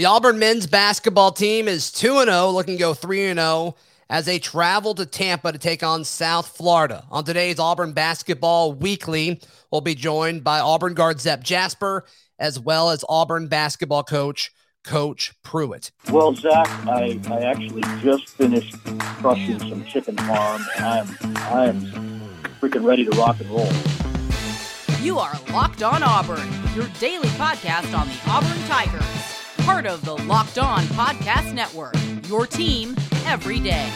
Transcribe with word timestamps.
The 0.00 0.06
Auburn 0.06 0.38
men's 0.38 0.66
basketball 0.66 1.30
team 1.30 1.68
is 1.68 1.92
2 1.92 2.24
0, 2.24 2.48
looking 2.52 2.76
to 2.76 2.80
go 2.80 2.94
3 2.94 3.34
0 3.34 3.76
as 4.08 4.24
they 4.24 4.38
travel 4.38 4.94
to 4.94 5.04
Tampa 5.04 5.52
to 5.52 5.58
take 5.58 5.82
on 5.82 6.04
South 6.04 6.56
Florida. 6.56 7.04
On 7.10 7.22
today's 7.22 7.58
Auburn 7.58 7.92
Basketball 7.92 8.72
Weekly, 8.72 9.42
we'll 9.70 9.82
be 9.82 9.94
joined 9.94 10.42
by 10.42 10.58
Auburn 10.58 10.94
guard 10.94 11.20
Zep 11.20 11.42
Jasper, 11.42 12.06
as 12.38 12.58
well 12.58 12.88
as 12.88 13.04
Auburn 13.10 13.48
basketball 13.48 14.02
coach 14.02 14.50
Coach 14.84 15.34
Prewett. 15.42 15.90
Well, 16.10 16.34
Zach, 16.34 16.66
I, 16.88 17.20
I 17.28 17.40
actually 17.42 17.82
just 18.00 18.26
finished 18.28 18.82
crushing 19.18 19.58
some 19.58 19.84
chicken 19.84 20.16
farm, 20.16 20.64
and 20.78 20.86
I'm 20.86 21.36
I'm 21.36 22.30
freaking 22.58 22.86
ready 22.86 23.04
to 23.04 23.10
rock 23.18 23.38
and 23.38 23.50
roll. 23.50 23.70
You 25.02 25.18
are 25.18 25.38
Locked 25.52 25.82
On 25.82 26.02
Auburn, 26.02 26.48
your 26.74 26.88
daily 26.98 27.28
podcast 27.36 27.94
on 27.94 28.08
the 28.08 28.18
Auburn 28.26 28.66
Tigers 28.66 29.29
part 29.70 29.86
of 29.86 30.04
the 30.04 30.16
Locked 30.24 30.58
On 30.58 30.82
Podcast 30.86 31.54
Network. 31.54 31.94
Your 32.28 32.44
team 32.44 32.96
every 33.24 33.60
day. 33.60 33.88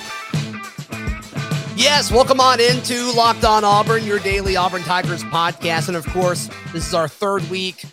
Yes, 1.74 2.12
welcome 2.12 2.38
on 2.38 2.60
into 2.60 3.10
Locked 3.10 3.44
On 3.44 3.64
Auburn, 3.64 4.04
your 4.04 4.20
daily 4.20 4.54
Auburn 4.54 4.82
Tigers 4.82 5.24
podcast. 5.24 5.88
And 5.88 5.96
of 5.96 6.06
course, 6.06 6.48
this 6.72 6.86
is 6.86 6.94
our 6.94 7.08
third 7.08 7.42
week 7.50 7.86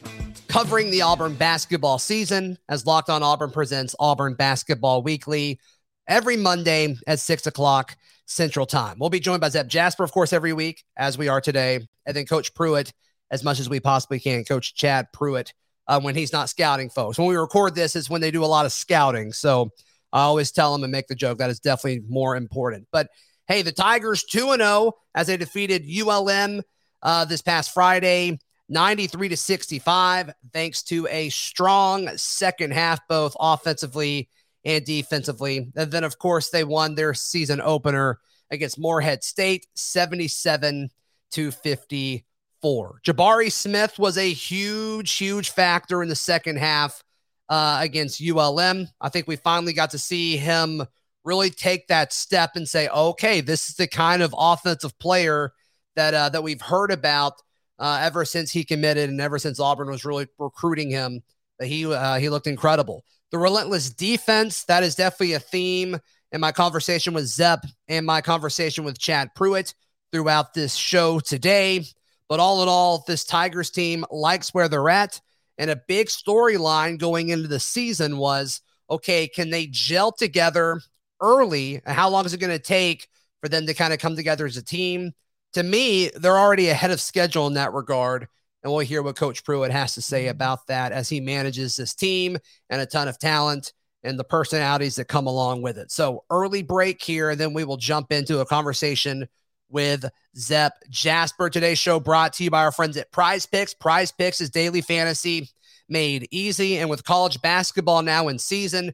covering 0.47 0.91
the 0.91 1.01
Auburn 1.01 1.33
basketball 1.33 1.97
season 1.97 2.59
as 2.69 2.85
Locked 2.85 3.09
On 3.09 3.23
Auburn 3.23 3.49
presents 3.49 3.95
Auburn 3.99 4.35
Basketball 4.35 5.01
Weekly 5.01 5.59
every 6.07 6.37
Monday 6.37 6.95
at 7.07 7.17
6 7.17 7.47
o'clock 7.47 7.97
Central 8.27 8.67
Time. 8.67 8.97
We'll 8.99 9.09
be 9.09 9.19
joined 9.19 9.41
by 9.41 9.49
Zep 9.49 9.65
Jasper, 9.65 10.03
of 10.03 10.11
course, 10.11 10.33
every 10.33 10.53
week, 10.53 10.83
as 10.95 11.17
we 11.17 11.29
are 11.29 11.41
today, 11.41 11.79
and 12.05 12.15
then 12.15 12.27
Coach 12.27 12.53
Prewett 12.53 12.93
as 13.31 13.43
much 13.43 13.59
as 13.59 13.67
we 13.67 13.79
possibly 13.79 14.19
can. 14.19 14.43
Coach 14.43 14.75
Chad 14.75 15.07
Prewett 15.11 15.53
uh, 15.91 15.99
when 15.99 16.15
he's 16.15 16.31
not 16.31 16.49
scouting 16.49 16.89
folks. 16.89 17.19
When 17.19 17.27
we 17.27 17.35
record 17.35 17.75
this, 17.75 17.97
is 17.97 18.09
when 18.09 18.21
they 18.21 18.31
do 18.31 18.45
a 18.45 18.47
lot 18.47 18.65
of 18.65 18.71
scouting. 18.71 19.33
So 19.33 19.71
I 20.13 20.21
always 20.21 20.49
tell 20.49 20.71
them 20.71 20.83
and 20.83 20.91
make 20.91 21.07
the 21.07 21.15
joke 21.15 21.39
that 21.39 21.49
is 21.49 21.59
definitely 21.59 22.03
more 22.07 22.37
important. 22.37 22.87
But 22.93 23.09
hey, 23.47 23.61
the 23.61 23.73
Tigers 23.73 24.23
2 24.23 24.55
0 24.55 24.93
as 25.13 25.27
they 25.27 25.35
defeated 25.35 25.85
ULM 25.85 26.61
uh, 27.03 27.25
this 27.25 27.41
past 27.41 27.73
Friday. 27.73 28.39
93 28.69 29.27
to 29.27 29.35
65, 29.35 30.31
thanks 30.53 30.81
to 30.83 31.05
a 31.07 31.27
strong 31.27 32.07
second 32.15 32.71
half, 32.71 33.05
both 33.09 33.35
offensively 33.37 34.29
and 34.63 34.85
defensively. 34.85 35.73
And 35.75 35.91
then, 35.91 36.05
of 36.05 36.17
course, 36.17 36.51
they 36.51 36.63
won 36.63 36.95
their 36.95 37.13
season 37.13 37.59
opener 37.59 38.21
against 38.49 38.79
Morehead 38.79 39.25
State, 39.25 39.67
77 39.75 40.89
to 41.31 41.51
50 41.51 42.25
four. 42.61 42.99
Jabari 43.05 43.51
Smith 43.51 43.97
was 43.97 44.17
a 44.17 44.31
huge, 44.31 45.11
huge 45.13 45.49
factor 45.49 46.01
in 46.03 46.09
the 46.09 46.15
second 46.15 46.57
half 46.57 47.03
uh, 47.49 47.79
against 47.81 48.21
ULM. 48.21 48.87
I 48.99 49.09
think 49.09 49.27
we 49.27 49.35
finally 49.35 49.73
got 49.73 49.91
to 49.91 49.97
see 49.97 50.37
him 50.37 50.83
really 51.23 51.49
take 51.49 51.87
that 51.87 52.13
step 52.13 52.51
and 52.55 52.67
say, 52.67 52.87
okay, 52.87 53.41
this 53.41 53.69
is 53.69 53.75
the 53.75 53.87
kind 53.87 54.21
of 54.21 54.33
offensive 54.37 54.97
player 54.99 55.53
that 55.95 56.13
uh, 56.13 56.29
that 56.29 56.43
we've 56.43 56.61
heard 56.61 56.91
about 56.91 57.33
uh, 57.79 57.99
ever 58.01 58.25
since 58.25 58.51
he 58.51 58.63
committed 58.63 59.09
and 59.09 59.19
ever 59.19 59.37
since 59.37 59.59
Auburn 59.59 59.89
was 59.89 60.05
really 60.05 60.27
recruiting 60.39 60.89
him. 60.89 61.21
That 61.59 61.67
he 61.67 61.85
uh, 61.85 62.15
he 62.15 62.29
looked 62.29 62.47
incredible. 62.47 63.03
The 63.31 63.37
relentless 63.37 63.89
defense 63.89 64.63
that 64.65 64.83
is 64.83 64.95
definitely 64.95 65.33
a 65.33 65.39
theme 65.39 65.99
in 66.31 66.41
my 66.41 66.51
conversation 66.51 67.13
with 67.13 67.25
Zep 67.27 67.65
and 67.87 68.05
my 68.05 68.21
conversation 68.21 68.83
with 68.83 68.97
Chad 68.97 69.35
Prewett 69.35 69.73
throughout 70.11 70.53
this 70.53 70.75
show 70.75 71.19
today. 71.19 71.85
But 72.31 72.39
all 72.39 72.63
in 72.63 72.69
all, 72.69 73.03
this 73.05 73.25
Tigers 73.25 73.69
team 73.71 74.05
likes 74.09 74.53
where 74.53 74.69
they're 74.69 74.87
at. 74.87 75.19
And 75.57 75.69
a 75.69 75.81
big 75.89 76.07
storyline 76.07 76.97
going 76.97 77.27
into 77.27 77.49
the 77.49 77.59
season 77.59 78.15
was 78.17 78.61
okay, 78.89 79.27
can 79.27 79.49
they 79.49 79.67
gel 79.67 80.13
together 80.13 80.79
early? 81.19 81.81
And 81.85 81.93
how 81.93 82.07
long 82.07 82.25
is 82.25 82.33
it 82.33 82.39
going 82.39 82.57
to 82.57 82.63
take 82.63 83.09
for 83.41 83.49
them 83.49 83.67
to 83.67 83.73
kind 83.73 83.91
of 83.91 83.99
come 83.99 84.15
together 84.15 84.45
as 84.45 84.55
a 84.55 84.63
team? 84.63 85.11
To 85.55 85.63
me, 85.63 86.09
they're 86.15 86.37
already 86.37 86.69
ahead 86.69 86.91
of 86.91 87.01
schedule 87.01 87.47
in 87.47 87.55
that 87.55 87.73
regard. 87.73 88.29
And 88.63 88.71
we'll 88.71 88.85
hear 88.85 89.01
what 89.01 89.17
Coach 89.17 89.43
Prewett 89.43 89.71
has 89.71 89.95
to 89.95 90.01
say 90.01 90.27
about 90.27 90.67
that 90.67 90.93
as 90.93 91.09
he 91.09 91.19
manages 91.19 91.75
this 91.75 91.93
team 91.93 92.37
and 92.69 92.79
a 92.79 92.85
ton 92.85 93.09
of 93.09 93.19
talent 93.19 93.73
and 94.03 94.17
the 94.17 94.23
personalities 94.23 94.95
that 94.95 95.09
come 95.09 95.27
along 95.27 95.63
with 95.63 95.77
it. 95.77 95.91
So, 95.91 96.23
early 96.29 96.63
break 96.63 97.03
here, 97.03 97.31
and 97.31 97.39
then 97.41 97.51
we 97.51 97.65
will 97.65 97.75
jump 97.75 98.13
into 98.13 98.39
a 98.39 98.45
conversation 98.45 99.27
with 99.71 100.05
Zep 100.37 100.77
Jasper. 100.89 101.49
Today's 101.49 101.79
show 101.79 101.99
brought 101.99 102.33
to 102.33 102.43
you 102.43 102.49
by 102.49 102.63
our 102.63 102.71
friends 102.71 102.97
at 102.97 103.11
Prize 103.11 103.45
Picks. 103.45 103.73
Prize 103.73 104.11
Picks 104.11 104.41
is 104.41 104.49
daily 104.49 104.81
fantasy 104.81 105.49
made 105.91 106.27
easy. 106.31 106.77
And 106.77 106.89
with 106.89 107.03
college 107.03 107.41
basketball 107.41 108.01
now 108.01 108.29
in 108.29 108.39
season, 108.39 108.93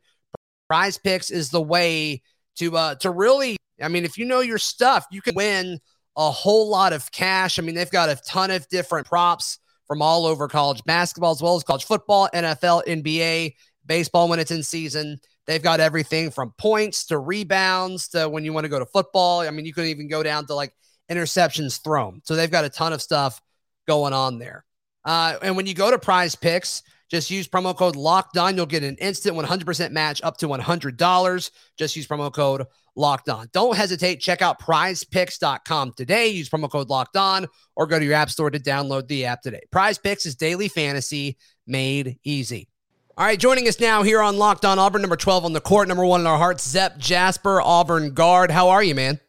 Prize 0.68 0.98
Picks 0.98 1.30
is 1.32 1.50
the 1.50 1.62
way 1.62 2.22
to 2.58 2.76
uh 2.76 2.96
to 2.96 3.12
really, 3.12 3.56
I 3.82 3.88
mean, 3.88 4.04
if 4.04 4.18
you 4.18 4.26
know 4.26 4.42
your 4.42 4.58
stuff, 4.58 5.06
you 5.12 5.22
can 5.22 5.36
win 5.36 5.80
a 6.18 6.32
whole 6.32 6.70
lot 6.70 6.94
of 6.94 7.12
cash. 7.12 7.60
I 7.60 7.62
mean, 7.62 7.76
they've 7.76 7.90
got 7.90 8.10
a 8.10 8.20
ton 8.28 8.52
of 8.52 8.68
different 8.68 9.08
props 9.08 9.60
from 9.86 10.02
all 10.02 10.26
over 10.26 10.48
college 10.48 10.84
basketball 10.84 11.32
as 11.32 11.42
well 11.42 11.56
as 11.56 11.64
college 11.64 11.86
football, 11.86 12.28
NFL, 12.34 12.86
NBA, 12.86 13.54
baseball 13.86 14.28
when 14.28 14.40
it's 14.40 14.52
in 14.52 14.64
season. 14.64 15.20
They've 15.48 15.64
got 15.64 15.80
everything 15.80 16.30
from 16.30 16.54
points 16.58 17.06
to 17.08 17.18
rebounds 17.18 18.10
to 18.10 18.28
when 18.28 18.44
you 18.44 18.54
want 18.54 18.66
to 18.66 18.70
go 18.70 18.80
to 18.80 18.86
football. 18.86 19.40
I 19.42 19.50
mean, 19.50 19.66
you 19.66 19.74
can 19.74 19.86
even 19.86 20.10
go 20.10 20.22
down 20.22 20.46
to 20.48 20.54
like 20.54 20.74
interceptions 21.10 21.82
thrown. 21.82 22.22
So 22.26 22.36
they've 22.36 22.52
got 22.52 22.66
a 22.66 22.70
ton 22.70 22.94
of 22.94 23.02
stuff 23.02 23.42
going 23.88 24.14
on 24.14 24.40
there. 24.40 24.66
Uh, 25.06 25.38
and 25.42 25.56
when 25.56 25.66
you 25.66 25.74
go 25.74 25.90
to 25.90 25.98
prize 25.98 26.36
picks, 26.36 26.84
just 27.10 27.32
use 27.32 27.48
promo 27.48 27.76
code 27.76 27.96
locked 27.96 28.38
on. 28.38 28.58
You'll 28.58 28.66
get 28.66 28.84
an 28.84 28.98
instant 28.98 29.38
100% 29.38 29.92
match 29.92 30.22
up 30.22 30.38
to 30.38 30.48
$100. 30.48 31.52
Just 31.78 31.96
use 31.96 32.06
promo 32.06 32.34
code 32.34 32.66
locked 32.98 33.30
on. 33.30 33.48
Don't 33.54 33.78
hesitate. 33.78 34.20
Check 34.20 34.42
out 34.42 34.62
prizepicks.com 34.62 35.94
today. 35.96 36.28
Use 36.28 36.50
promo 36.50 36.70
code 36.70 36.90
locked 36.90 37.16
on 37.16 37.48
or 37.78 37.88
go 37.88 37.98
to 37.98 38.04
your 38.04 38.16
app 38.16 38.30
store 38.30 38.50
to 38.50 38.60
download 38.60 39.08
the 39.08 39.26
app 39.26 39.42
today. 39.42 39.62
Prize 39.72 39.98
picks 39.98 40.26
is 40.26 40.36
daily 40.36 40.68
fantasy 40.68 41.38
made 41.66 42.18
easy. 42.26 42.68
All 43.18 43.26
right, 43.26 43.40
joining 43.40 43.68
us 43.68 43.80
now 43.80 44.04
here 44.04 44.22
on 44.22 44.38
Locked 44.38 44.64
On 44.64 44.78
Auburn, 44.78 45.02
number 45.02 45.16
12 45.16 45.44
on 45.44 45.52
the 45.52 45.60
court, 45.60 45.88
number 45.88 46.06
one 46.06 46.22
in 46.22 46.28
our 46.28 46.38
hearts, 46.38 46.70
Zep 46.70 47.00
Jasper, 47.00 47.60
Auburn 47.60 48.14
guard. 48.14 48.52
How 48.52 48.70
are 48.70 48.84
you, 48.84 48.94
man? 48.94 49.20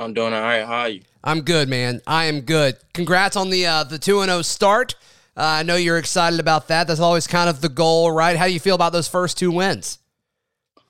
I'm 0.00 0.12
doing 0.12 0.32
all 0.32 0.40
right. 0.42 0.66
How 0.66 0.72
are 0.72 0.88
you? 0.88 1.02
I'm 1.22 1.42
good, 1.42 1.68
man. 1.68 2.00
I 2.04 2.24
am 2.24 2.40
good. 2.40 2.78
Congrats 2.94 3.36
on 3.36 3.50
the 3.50 3.64
uh, 3.64 3.84
the 3.84 3.96
2 3.96 4.24
0 4.24 4.42
start. 4.42 4.96
Uh, 5.36 5.42
I 5.42 5.62
know 5.62 5.76
you're 5.76 5.98
excited 5.98 6.40
about 6.40 6.66
that. 6.66 6.88
That's 6.88 6.98
always 6.98 7.28
kind 7.28 7.48
of 7.48 7.60
the 7.60 7.68
goal, 7.68 8.10
right? 8.10 8.36
How 8.36 8.48
do 8.48 8.52
you 8.52 8.58
feel 8.58 8.74
about 8.74 8.92
those 8.92 9.06
first 9.06 9.38
two 9.38 9.52
wins? 9.52 10.00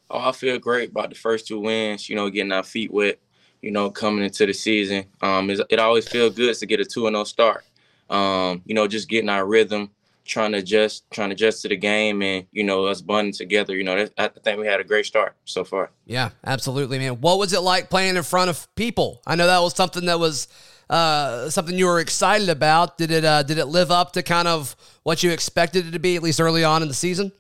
Oh, 0.09 0.31
I 0.31 0.33
feel 0.33 0.59
great 0.59 0.93
about 0.93 1.11
the 1.11 1.17
first 1.17 1.47
two 1.47 1.61
wins, 1.61 2.09
you 2.09 2.17
know, 2.17 2.31
getting 2.31 2.51
our 2.51 2.63
feet 2.63 2.91
wet, 2.91 3.19
you 3.61 3.71
know, 3.71 3.91
coming 3.91 4.25
into 4.25 4.47
the 4.47 4.55
season. 4.55 5.05
Um, 5.21 5.51
it 5.51 5.79
always 5.79 6.09
feels 6.09 6.35
good 6.35 6.57
to 6.57 6.65
get 6.65 6.81
a 6.81 6.85
2 6.87 7.09
0 7.11 7.25
start. 7.25 7.67
Um, 8.09 8.63
you 8.65 8.75
know, 8.75 8.89
just 8.89 9.07
getting 9.07 9.29
our 9.29 9.45
rhythm, 9.45 9.91
trying 10.27 10.53
to 10.53 10.59
adjust, 10.59 11.05
trying 11.11 11.31
to 11.31 11.35
adjust 11.35 11.63
to 11.63 11.69
the 11.69 11.77
game, 11.77 12.23
and 12.23 12.47
you 12.53 12.65
know 12.65 12.87
us 12.87 13.01
bonding 13.01 13.33
together. 13.33 13.75
You 13.75 13.85
know, 13.85 13.97
that, 13.97 14.13
I 14.19 14.29
think 14.29 14.61
we 14.61 14.67
had 14.67 14.81
a 14.81 14.85
great 14.85 15.07
start 15.07 15.37
so 15.45 15.65
far. 15.65 15.91
Yeah, 16.05 16.31
absolutely, 16.45 16.99
man. 16.99 17.21
What 17.21 17.39
was 17.39 17.53
it 17.53 17.61
like 17.61 17.91
playing 17.91 18.17
in 18.17 18.23
front 18.23 18.51
of 18.51 18.73
people? 18.75 19.23
I 19.27 19.37
know 19.37 19.47
that 19.47 19.61
was 19.61 19.75
something 19.75 20.07
that 20.07 20.19
was 20.19 20.49
uh, 20.89 21.51
something 21.51 21.77
you 21.77 21.87
were 21.87 22.01
excited 22.01 22.49
about. 22.49 22.99
Did 22.99 23.11
it 23.11 23.25
uh, 23.25 23.43
did 23.43 23.59
it 23.59 23.67
live 23.67 23.91
up 23.91 24.13
to 24.13 24.23
kind 24.23 24.49
of 24.49 24.77
what 25.03 25.23
you 25.23 25.31
expected 25.31 25.87
it 25.87 25.91
to 25.93 25.99
be 25.99 26.17
at 26.17 26.23
least 26.23 26.41
early 26.41 26.65
on 26.65 26.83
in 26.83 26.89
the 26.89 26.95
season? 26.95 27.33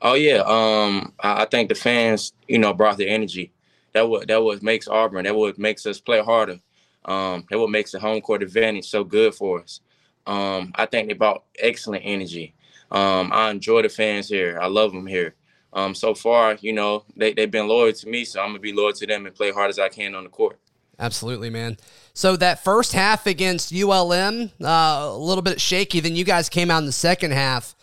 Oh 0.00 0.14
yeah, 0.14 0.42
um, 0.46 1.12
I, 1.20 1.42
I 1.42 1.44
think 1.44 1.68
the 1.68 1.74
fans, 1.74 2.32
you 2.48 2.58
know, 2.58 2.72
brought 2.74 2.96
the 2.96 3.08
energy. 3.08 3.52
That 3.92 4.08
what 4.08 4.26
that 4.28 4.42
what 4.42 4.62
makes 4.62 4.88
Auburn. 4.88 5.24
That 5.24 5.36
what 5.36 5.58
makes 5.58 5.86
us 5.86 6.00
play 6.00 6.20
harder. 6.20 6.58
Um, 7.04 7.44
that 7.50 7.58
what 7.58 7.70
makes 7.70 7.92
the 7.92 8.00
home 8.00 8.20
court 8.20 8.42
advantage 8.42 8.88
so 8.88 9.04
good 9.04 9.34
for 9.34 9.60
us. 9.60 9.80
Um, 10.26 10.72
I 10.74 10.86
think 10.86 11.08
they 11.08 11.14
brought 11.14 11.44
excellent 11.58 12.04
energy. 12.04 12.54
Um, 12.90 13.30
I 13.32 13.50
enjoy 13.50 13.82
the 13.82 13.88
fans 13.88 14.28
here. 14.28 14.58
I 14.60 14.66
love 14.66 14.92
them 14.92 15.06
here. 15.06 15.34
Um, 15.72 15.94
so 15.94 16.14
far, 16.14 16.56
you 16.60 16.72
know, 16.72 17.04
they, 17.16 17.32
they've 17.32 17.50
been 17.50 17.66
loyal 17.66 17.92
to 17.92 18.08
me, 18.08 18.24
so 18.24 18.40
I'm 18.40 18.48
going 18.48 18.56
to 18.56 18.60
be 18.60 18.72
loyal 18.72 18.92
to 18.92 19.06
them 19.06 19.24
and 19.24 19.34
play 19.34 19.50
hard 19.50 19.70
as 19.70 19.78
I 19.78 19.88
can 19.88 20.14
on 20.14 20.24
the 20.24 20.30
court. 20.30 20.58
Absolutely, 20.98 21.48
man. 21.48 21.78
So 22.12 22.36
that 22.36 22.62
first 22.62 22.92
half 22.92 23.26
against 23.26 23.74
ULM, 23.74 24.50
uh, 24.62 25.08
a 25.10 25.16
little 25.16 25.42
bit 25.42 25.60
shaky. 25.60 26.00
Then 26.00 26.14
you 26.14 26.24
guys 26.24 26.50
came 26.50 26.70
out 26.70 26.78
in 26.78 26.86
the 26.86 26.92
second 26.92 27.32
half 27.32 27.74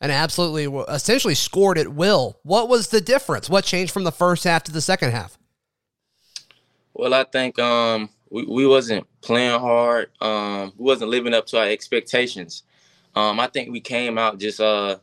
and 0.00 0.10
absolutely, 0.10 0.64
essentially 0.88 1.36
scored 1.36 1.78
at 1.78 1.88
will. 1.88 2.38
What 2.42 2.68
was 2.68 2.88
the 2.88 3.00
difference? 3.00 3.48
What 3.48 3.64
changed 3.64 3.92
from 3.92 4.04
the 4.04 4.12
first 4.12 4.44
half 4.44 4.64
to 4.64 4.72
the 4.72 4.80
second 4.80 5.12
half? 5.12 5.38
Well, 6.92 7.14
I 7.14 7.24
think 7.24 7.58
um, 7.58 8.10
we, 8.36 8.44
we 8.44 8.66
wasn't 8.66 9.06
playing 9.22 9.58
hard. 9.58 10.10
Um, 10.20 10.70
we 10.76 10.84
wasn't 10.84 11.10
living 11.10 11.32
up 11.32 11.46
to 11.46 11.58
our 11.58 11.68
expectations. 11.68 12.64
Um, 13.14 13.40
I 13.40 13.46
think 13.46 13.70
we 13.70 13.80
came 13.80 14.18
out 14.18 14.38
just 14.38 14.60
uh, 14.60 14.98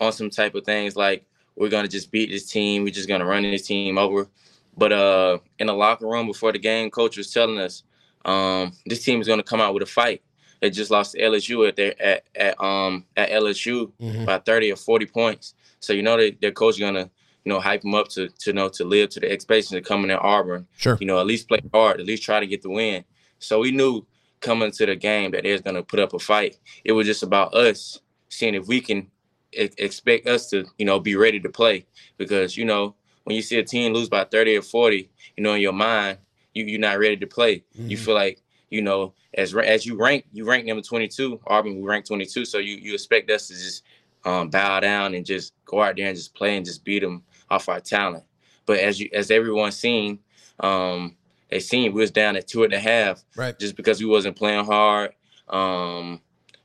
on 0.00 0.12
some 0.12 0.30
type 0.30 0.54
of 0.54 0.64
things 0.64 0.94
like 0.94 1.24
we're 1.56 1.68
gonna 1.68 1.88
just 1.88 2.12
beat 2.12 2.30
this 2.30 2.48
team. 2.48 2.84
We're 2.84 2.94
just 2.94 3.08
gonna 3.08 3.26
run 3.26 3.42
this 3.42 3.66
team 3.66 3.98
over. 3.98 4.28
But 4.76 4.92
uh, 4.92 5.38
in 5.58 5.66
the 5.66 5.72
locker 5.72 6.06
room 6.06 6.28
before 6.28 6.52
the 6.52 6.60
game, 6.60 6.92
coach 6.92 7.16
was 7.16 7.32
telling 7.32 7.58
us 7.58 7.82
um, 8.24 8.72
this 8.86 9.02
team 9.02 9.20
is 9.20 9.26
gonna 9.26 9.42
come 9.42 9.60
out 9.60 9.74
with 9.74 9.82
a 9.82 9.86
fight. 9.86 10.22
They 10.60 10.70
just 10.70 10.92
lost 10.92 11.12
to 11.12 11.20
LSU 11.20 11.66
at 11.66 11.74
their 11.74 12.00
at, 12.00 12.22
at 12.36 12.62
um 12.62 13.04
at 13.16 13.30
LSU 13.30 13.90
mm-hmm. 14.00 14.26
by 14.26 14.38
30 14.38 14.70
or 14.70 14.76
40 14.76 15.06
points. 15.06 15.54
So 15.80 15.92
you 15.92 16.02
know 16.02 16.16
they, 16.16 16.30
their 16.32 16.52
coach 16.52 16.74
is 16.74 16.80
gonna 16.80 17.10
you 17.44 17.52
know 17.52 17.60
hype 17.60 17.82
them 17.82 17.94
up 17.94 18.08
to 18.08 18.28
to 18.28 18.50
you 18.50 18.52
know 18.52 18.68
to 18.68 18.84
live 18.84 19.10
to 19.10 19.20
the 19.20 19.30
expectations 19.30 19.72
of 19.72 19.84
coming 19.84 20.08
to 20.08 20.18
Auburn. 20.18 20.66
Sure. 20.76 20.96
You 21.00 21.06
know 21.06 21.18
at 21.18 21.26
least 21.26 21.48
play 21.48 21.60
hard, 21.72 22.00
at 22.00 22.06
least 22.06 22.22
try 22.22 22.40
to 22.40 22.46
get 22.46 22.62
the 22.62 22.70
win. 22.70 23.04
So 23.38 23.60
we 23.60 23.70
knew 23.70 24.06
coming 24.40 24.70
to 24.72 24.86
the 24.86 24.96
game 24.96 25.30
that 25.32 25.44
they're 25.44 25.58
gonna 25.58 25.82
put 25.82 26.00
up 26.00 26.14
a 26.14 26.18
fight. 26.18 26.58
It 26.84 26.92
was 26.92 27.06
just 27.06 27.22
about 27.22 27.54
us 27.54 28.00
seeing 28.28 28.54
if 28.54 28.66
we 28.66 28.80
can 28.80 29.08
expect 29.52 30.28
us 30.28 30.48
to 30.50 30.64
you 30.78 30.86
know 30.86 31.00
be 31.00 31.16
ready 31.16 31.40
to 31.40 31.48
play 31.48 31.86
because 32.16 32.56
you 32.56 32.64
know 32.64 32.94
when 33.24 33.36
you 33.36 33.42
see 33.42 33.58
a 33.58 33.64
team 33.64 33.92
lose 33.92 34.08
by 34.08 34.24
30 34.24 34.56
or 34.56 34.62
40, 34.62 35.10
you 35.36 35.42
know 35.42 35.54
in 35.54 35.60
your 35.60 35.72
mind 35.72 36.18
you 36.54 36.64
you're 36.64 36.80
not 36.80 36.98
ready 36.98 37.16
to 37.16 37.26
play. 37.26 37.56
Mm-hmm. 37.76 37.88
You 37.88 37.96
feel 37.96 38.14
like 38.14 38.42
you 38.70 38.82
know 38.82 39.14
as 39.34 39.54
as 39.54 39.86
you 39.86 39.96
rank 39.96 40.24
you 40.32 40.44
rank 40.44 40.66
number 40.66 40.82
22 40.82 41.40
auburn 41.46 41.76
we 41.76 41.82
rank 41.82 42.04
22 42.04 42.44
so 42.44 42.58
you 42.58 42.76
you 42.76 42.94
expect 42.94 43.30
us 43.30 43.48
to 43.48 43.54
just 43.54 43.84
um, 44.24 44.50
bow 44.50 44.80
down 44.80 45.14
and 45.14 45.24
just 45.24 45.54
go 45.64 45.82
out 45.82 45.96
there 45.96 46.08
and 46.08 46.16
just 46.16 46.34
play 46.34 46.56
and 46.56 46.66
just 46.66 46.84
beat 46.84 47.00
them 47.00 47.22
off 47.50 47.68
our 47.68 47.80
talent. 47.80 48.24
But 48.66 48.78
as 48.78 49.00
you 49.00 49.08
as 49.12 49.30
everyone's 49.30 49.76
seen 49.76 50.20
um 50.60 51.16
they 51.50 51.60
seen 51.60 51.92
we 51.92 52.00
was 52.00 52.10
down 52.10 52.36
at 52.36 52.46
two 52.46 52.64
and 52.64 52.72
a 52.72 52.78
half 52.78 53.24
right. 53.36 53.58
just 53.58 53.76
because 53.76 54.00
we 54.00 54.06
wasn't 54.06 54.36
playing 54.36 54.64
hard. 54.64 55.12
Um 55.48 56.20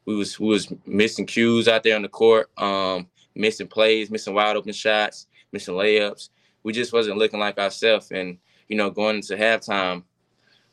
we 0.05 0.15
was 0.15 0.39
we 0.39 0.47
was 0.47 0.71
missing 0.85 1.25
cues 1.25 1.67
out 1.67 1.83
there 1.83 1.95
on 1.95 2.03
the 2.03 2.09
court 2.09 2.49
um 2.59 3.07
missing 3.33 3.67
plays 3.67 4.11
missing 4.11 4.33
wide 4.33 4.55
open 4.55 4.73
shots 4.73 5.27
missing 5.51 5.75
layups. 5.75 6.29
We 6.63 6.73
just 6.73 6.93
wasn't 6.93 7.17
looking 7.17 7.39
like 7.39 7.57
ourselves. 7.57 8.11
And 8.11 8.37
you 8.67 8.77
know 8.77 8.89
going 8.89 9.17
into 9.17 9.35
halftime 9.35 10.03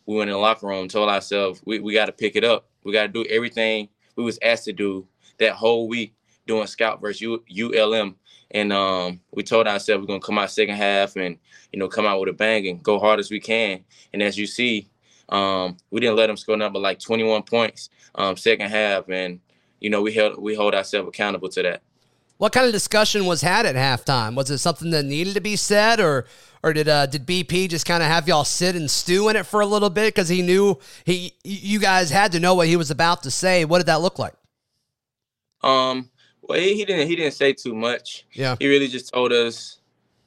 we 0.06 0.16
went 0.16 0.28
in 0.28 0.34
the 0.34 0.38
locker 0.38 0.66
room, 0.66 0.88
told 0.88 1.08
ourselves 1.08 1.62
we, 1.64 1.78
we 1.78 1.94
got 1.94 2.06
to 2.06 2.12
pick 2.12 2.34
it 2.34 2.44
up. 2.44 2.68
We 2.82 2.92
got 2.92 3.02
to 3.02 3.08
do 3.08 3.24
everything 3.30 3.88
we 4.16 4.24
was 4.24 4.38
asked 4.42 4.64
to 4.64 4.72
do 4.72 5.06
that 5.38 5.52
whole 5.52 5.88
week 5.88 6.14
doing 6.46 6.66
scout 6.66 7.00
versus 7.00 7.20
U, 7.20 7.42
ULM. 7.48 8.16
And 8.52 8.72
um, 8.72 9.20
we 9.32 9.42
told 9.42 9.66
ourselves 9.66 10.02
we're 10.02 10.06
gonna 10.06 10.20
come 10.20 10.38
out 10.38 10.50
second 10.50 10.76
half 10.76 11.16
and 11.16 11.38
you 11.72 11.78
know 11.78 11.88
come 11.88 12.06
out 12.06 12.20
with 12.20 12.28
a 12.28 12.32
bang 12.32 12.68
and 12.68 12.82
go 12.82 12.98
hard 12.98 13.18
as 13.18 13.30
we 13.30 13.40
can. 13.40 13.82
And 14.12 14.22
as 14.22 14.36
you 14.36 14.46
see, 14.46 14.88
um, 15.30 15.76
we 15.90 16.00
didn't 16.00 16.16
let 16.16 16.26
them 16.26 16.36
score 16.36 16.56
number 16.56 16.78
like 16.78 16.98
21 16.98 17.42
points 17.44 17.88
um, 18.14 18.36
second 18.36 18.70
half, 18.70 19.08
and 19.08 19.40
you 19.80 19.90
know 19.90 20.02
we 20.02 20.12
held 20.12 20.38
we 20.38 20.54
hold 20.54 20.74
ourselves 20.74 21.08
accountable 21.08 21.48
to 21.48 21.62
that. 21.62 21.82
What 22.38 22.52
kind 22.52 22.66
of 22.66 22.72
discussion 22.72 23.26
was 23.26 23.40
had 23.40 23.66
at 23.66 23.76
halftime? 23.76 24.34
Was 24.34 24.50
it 24.50 24.58
something 24.58 24.90
that 24.90 25.04
needed 25.04 25.34
to 25.34 25.40
be 25.40 25.56
said, 25.56 26.00
or 26.00 26.26
or 26.62 26.72
did 26.72 26.88
uh, 26.88 27.06
did 27.06 27.26
BP 27.26 27.70
just 27.70 27.86
kind 27.86 28.02
of 28.02 28.08
have 28.08 28.28
y'all 28.28 28.44
sit 28.44 28.76
and 28.76 28.90
stew 28.90 29.28
in 29.28 29.36
it 29.36 29.46
for 29.46 29.60
a 29.60 29.66
little 29.66 29.90
bit 29.90 30.14
because 30.14 30.28
he 30.28 30.42
knew 30.42 30.78
he 31.04 31.34
you 31.44 31.78
guys 31.78 32.10
had 32.10 32.32
to 32.32 32.40
know 32.40 32.54
what 32.54 32.68
he 32.68 32.76
was 32.76 32.90
about 32.90 33.22
to 33.22 33.30
say? 33.30 33.64
What 33.64 33.78
did 33.78 33.86
that 33.86 34.00
look 34.00 34.18
like? 34.18 34.34
Um, 35.62 36.10
well, 36.52 36.60
he, 36.60 36.74
he 36.74 36.84
didn't 36.84 37.08
he 37.08 37.16
didn't 37.16 37.32
say 37.32 37.54
too 37.54 37.74
much. 37.74 38.26
Yeah, 38.32 38.56
he 38.58 38.68
really 38.68 38.88
just 38.88 39.12
told 39.12 39.32
us 39.32 39.80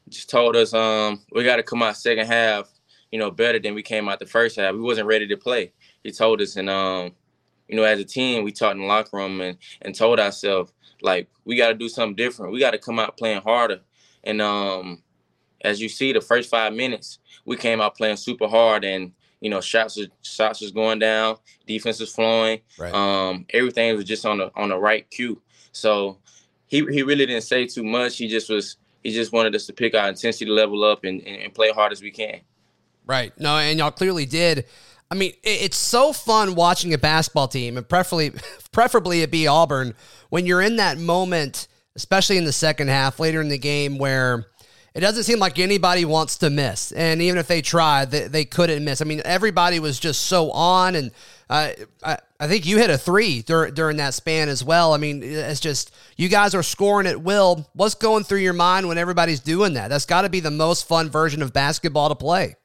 just 0.09 0.29
told 0.29 0.55
us 0.55 0.73
um 0.73 1.21
we 1.31 1.43
got 1.43 1.57
to 1.57 1.63
come 1.63 1.83
out 1.83 1.97
second 1.97 2.25
half, 2.25 2.67
you 3.11 3.19
know, 3.19 3.29
better 3.29 3.59
than 3.59 3.75
we 3.75 3.83
came 3.83 4.09
out 4.09 4.17
the 4.17 4.25
first 4.25 4.55
half. 4.55 4.73
We 4.73 4.81
wasn't 4.81 5.07
ready 5.07 5.27
to 5.27 5.37
play. 5.37 5.71
He 6.03 6.11
told 6.11 6.41
us, 6.41 6.55
and 6.55 6.67
um, 6.67 7.11
you 7.67 7.75
know, 7.75 7.83
as 7.83 7.99
a 7.99 8.03
team, 8.03 8.43
we 8.43 8.51
talked 8.51 8.75
in 8.75 8.81
the 8.81 8.87
locker 8.87 9.17
room 9.17 9.39
and 9.39 9.57
and 9.83 9.93
told 9.93 10.19
ourselves 10.19 10.73
like 11.03 11.29
we 11.45 11.55
got 11.55 11.67
to 11.67 11.75
do 11.75 11.89
something 11.89 12.15
different. 12.15 12.51
We 12.51 12.59
got 12.59 12.71
to 12.71 12.79
come 12.79 12.97
out 12.97 13.17
playing 13.17 13.41
harder. 13.41 13.81
And 14.23 14.41
um, 14.41 15.03
as 15.61 15.79
you 15.79 15.89
see, 15.89 16.11
the 16.11 16.21
first 16.21 16.49
five 16.49 16.73
minutes, 16.73 17.19
we 17.45 17.55
came 17.55 17.81
out 17.81 17.95
playing 17.95 18.17
super 18.17 18.47
hard, 18.47 18.83
and 18.83 19.11
you 19.41 19.51
know, 19.51 19.61
shots 19.61 19.95
was 19.95 20.07
shots 20.23 20.61
was 20.61 20.71
going 20.71 20.97
down, 20.97 21.37
defense 21.67 21.99
was 21.99 22.11
flowing. 22.11 22.61
Right. 22.79 22.91
Um, 22.91 23.45
everything 23.51 23.95
was 23.95 24.05
just 24.05 24.25
on 24.25 24.39
the 24.39 24.51
on 24.55 24.69
the 24.69 24.77
right 24.77 25.07
cue. 25.11 25.39
So 25.75 26.17
he 26.67 26.85
he 26.91 27.03
really 27.03 27.25
didn't 27.25 27.43
say 27.43 27.67
too 27.67 27.83
much. 27.83 28.17
He 28.17 28.27
just 28.27 28.49
was 28.49 28.77
he 29.03 29.11
just 29.11 29.31
wanted 29.31 29.53
us 29.55 29.65
to 29.67 29.73
pick 29.73 29.93
our 29.93 30.09
intensity 30.09 30.49
level 30.49 30.83
up 30.83 31.03
and, 31.03 31.21
and, 31.21 31.43
and 31.43 31.53
play 31.53 31.71
hard 31.71 31.91
as 31.91 32.01
we 32.01 32.11
can. 32.11 32.41
Right. 33.05 33.31
No, 33.39 33.57
and 33.57 33.77
y'all 33.77 33.91
clearly 33.91 34.25
did. 34.25 34.65
I 35.11 35.15
mean, 35.15 35.33
it's 35.43 35.77
so 35.77 36.11
fun 36.11 36.55
watching 36.55 36.93
a 36.95 36.97
basketball 36.97 37.47
team, 37.47 37.77
and 37.77 37.87
preferably, 37.87 38.31
preferably 38.71 39.21
it 39.21 39.29
be 39.29 39.45
Auburn, 39.45 39.93
when 40.29 40.47
you're 40.47 40.61
in 40.61 40.77
that 40.77 40.97
moment, 40.97 41.67
especially 41.95 42.37
in 42.37 42.45
the 42.45 42.51
second 42.51 42.87
half, 42.87 43.19
later 43.19 43.39
in 43.41 43.49
the 43.49 43.59
game, 43.59 43.99
where 43.99 44.47
it 44.95 45.01
doesn't 45.01 45.23
seem 45.23 45.37
like 45.37 45.59
anybody 45.59 46.05
wants 46.05 46.37
to 46.37 46.49
miss. 46.49 46.91
And 46.93 47.21
even 47.21 47.37
if 47.37 47.47
they 47.47 47.61
tried, 47.61 48.09
they, 48.09 48.27
they 48.27 48.45
couldn't 48.45 48.83
miss. 48.83 49.01
I 49.01 49.05
mean, 49.05 49.21
everybody 49.25 49.79
was 49.79 49.99
just 49.99 50.21
so 50.21 50.49
on. 50.51 50.95
And 50.95 51.11
uh, 51.49 51.69
I, 52.03 52.17
I 52.39 52.47
think 52.47 52.65
you 52.65 52.77
hit 52.77 52.89
a 52.89 52.97
three 52.97 53.41
dur- 53.41 53.71
during 53.71 53.97
that 53.97 54.13
span 54.13 54.49
as 54.49 54.63
well. 54.63 54.93
I 54.93 54.97
mean, 54.97 55.23
it's 55.23 55.61
just 55.61 55.93
you 56.17 56.27
guys 56.27 56.53
are 56.53 56.63
scoring 56.63 57.07
at 57.07 57.21
will. 57.21 57.69
What's 57.73 57.95
going 57.95 58.25
through 58.25 58.39
your 58.39 58.53
mind 58.53 58.87
when 58.87 58.97
everybody's 58.97 59.39
doing 59.39 59.73
that? 59.73 59.87
That's 59.87 60.05
got 60.05 60.23
to 60.23 60.29
be 60.29 60.41
the 60.41 60.51
most 60.51 60.87
fun 60.87 61.09
version 61.09 61.41
of 61.41 61.53
basketball 61.53 62.09
to 62.09 62.15
play. 62.15 62.55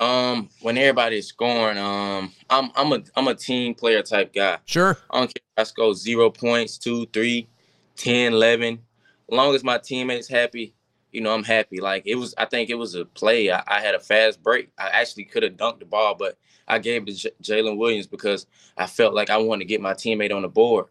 Um, 0.00 0.48
when 0.62 0.78
everybody's 0.78 1.26
scoring, 1.26 1.76
um, 1.76 2.32
I'm 2.48 2.70
I'm 2.74 2.92
a 2.92 3.02
I'm 3.16 3.28
a 3.28 3.34
team 3.34 3.74
player 3.74 4.02
type 4.02 4.32
guy. 4.32 4.58
Sure. 4.64 4.96
I 5.10 5.18
don't 5.18 5.26
care 5.26 5.42
if 5.56 5.60
I 5.60 5.62
score 5.64 5.94
zero 5.94 6.30
points, 6.30 6.78
two, 6.78 7.06
three, 7.06 7.48
10, 7.96 8.32
11. 8.32 8.74
As 8.74 9.36
long 9.36 9.54
as 9.54 9.64
my 9.64 9.76
teammates 9.76 10.28
happy, 10.28 10.72
you 11.12 11.20
know, 11.20 11.32
I'm 11.32 11.44
happy. 11.44 11.80
Like 11.80 12.04
it 12.06 12.16
was, 12.16 12.34
I 12.38 12.44
think 12.44 12.70
it 12.70 12.74
was 12.74 12.94
a 12.94 13.04
play. 13.04 13.50
I, 13.50 13.62
I 13.66 13.80
had 13.80 13.94
a 13.94 14.00
fast 14.00 14.42
break. 14.42 14.70
I 14.78 14.88
actually 14.88 15.24
could 15.24 15.42
have 15.42 15.56
dunked 15.56 15.80
the 15.80 15.86
ball, 15.86 16.14
but 16.14 16.36
I 16.66 16.78
gave 16.78 17.02
it 17.02 17.06
to 17.06 17.14
J- 17.14 17.30
Jaylin 17.42 17.78
Williams 17.78 18.06
because 18.06 18.46
I 18.76 18.86
felt 18.86 19.14
like 19.14 19.30
I 19.30 19.38
wanted 19.38 19.60
to 19.60 19.68
get 19.68 19.80
my 19.80 19.94
teammate 19.94 20.34
on 20.34 20.42
the 20.42 20.48
board. 20.48 20.86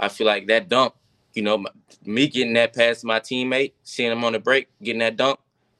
I 0.00 0.08
feel 0.08 0.26
like 0.26 0.46
that 0.46 0.68
dunk, 0.68 0.94
you 1.34 1.42
know, 1.42 1.64
me 2.04 2.28
getting 2.28 2.54
that 2.54 2.74
past 2.74 3.04
my 3.04 3.20
teammate, 3.20 3.72
seeing 3.82 4.12
him 4.12 4.24
on 4.24 4.32
the 4.32 4.38
break, 4.38 4.68
getting 4.82 5.00
that 5.00 5.16
dunk, 5.16 5.38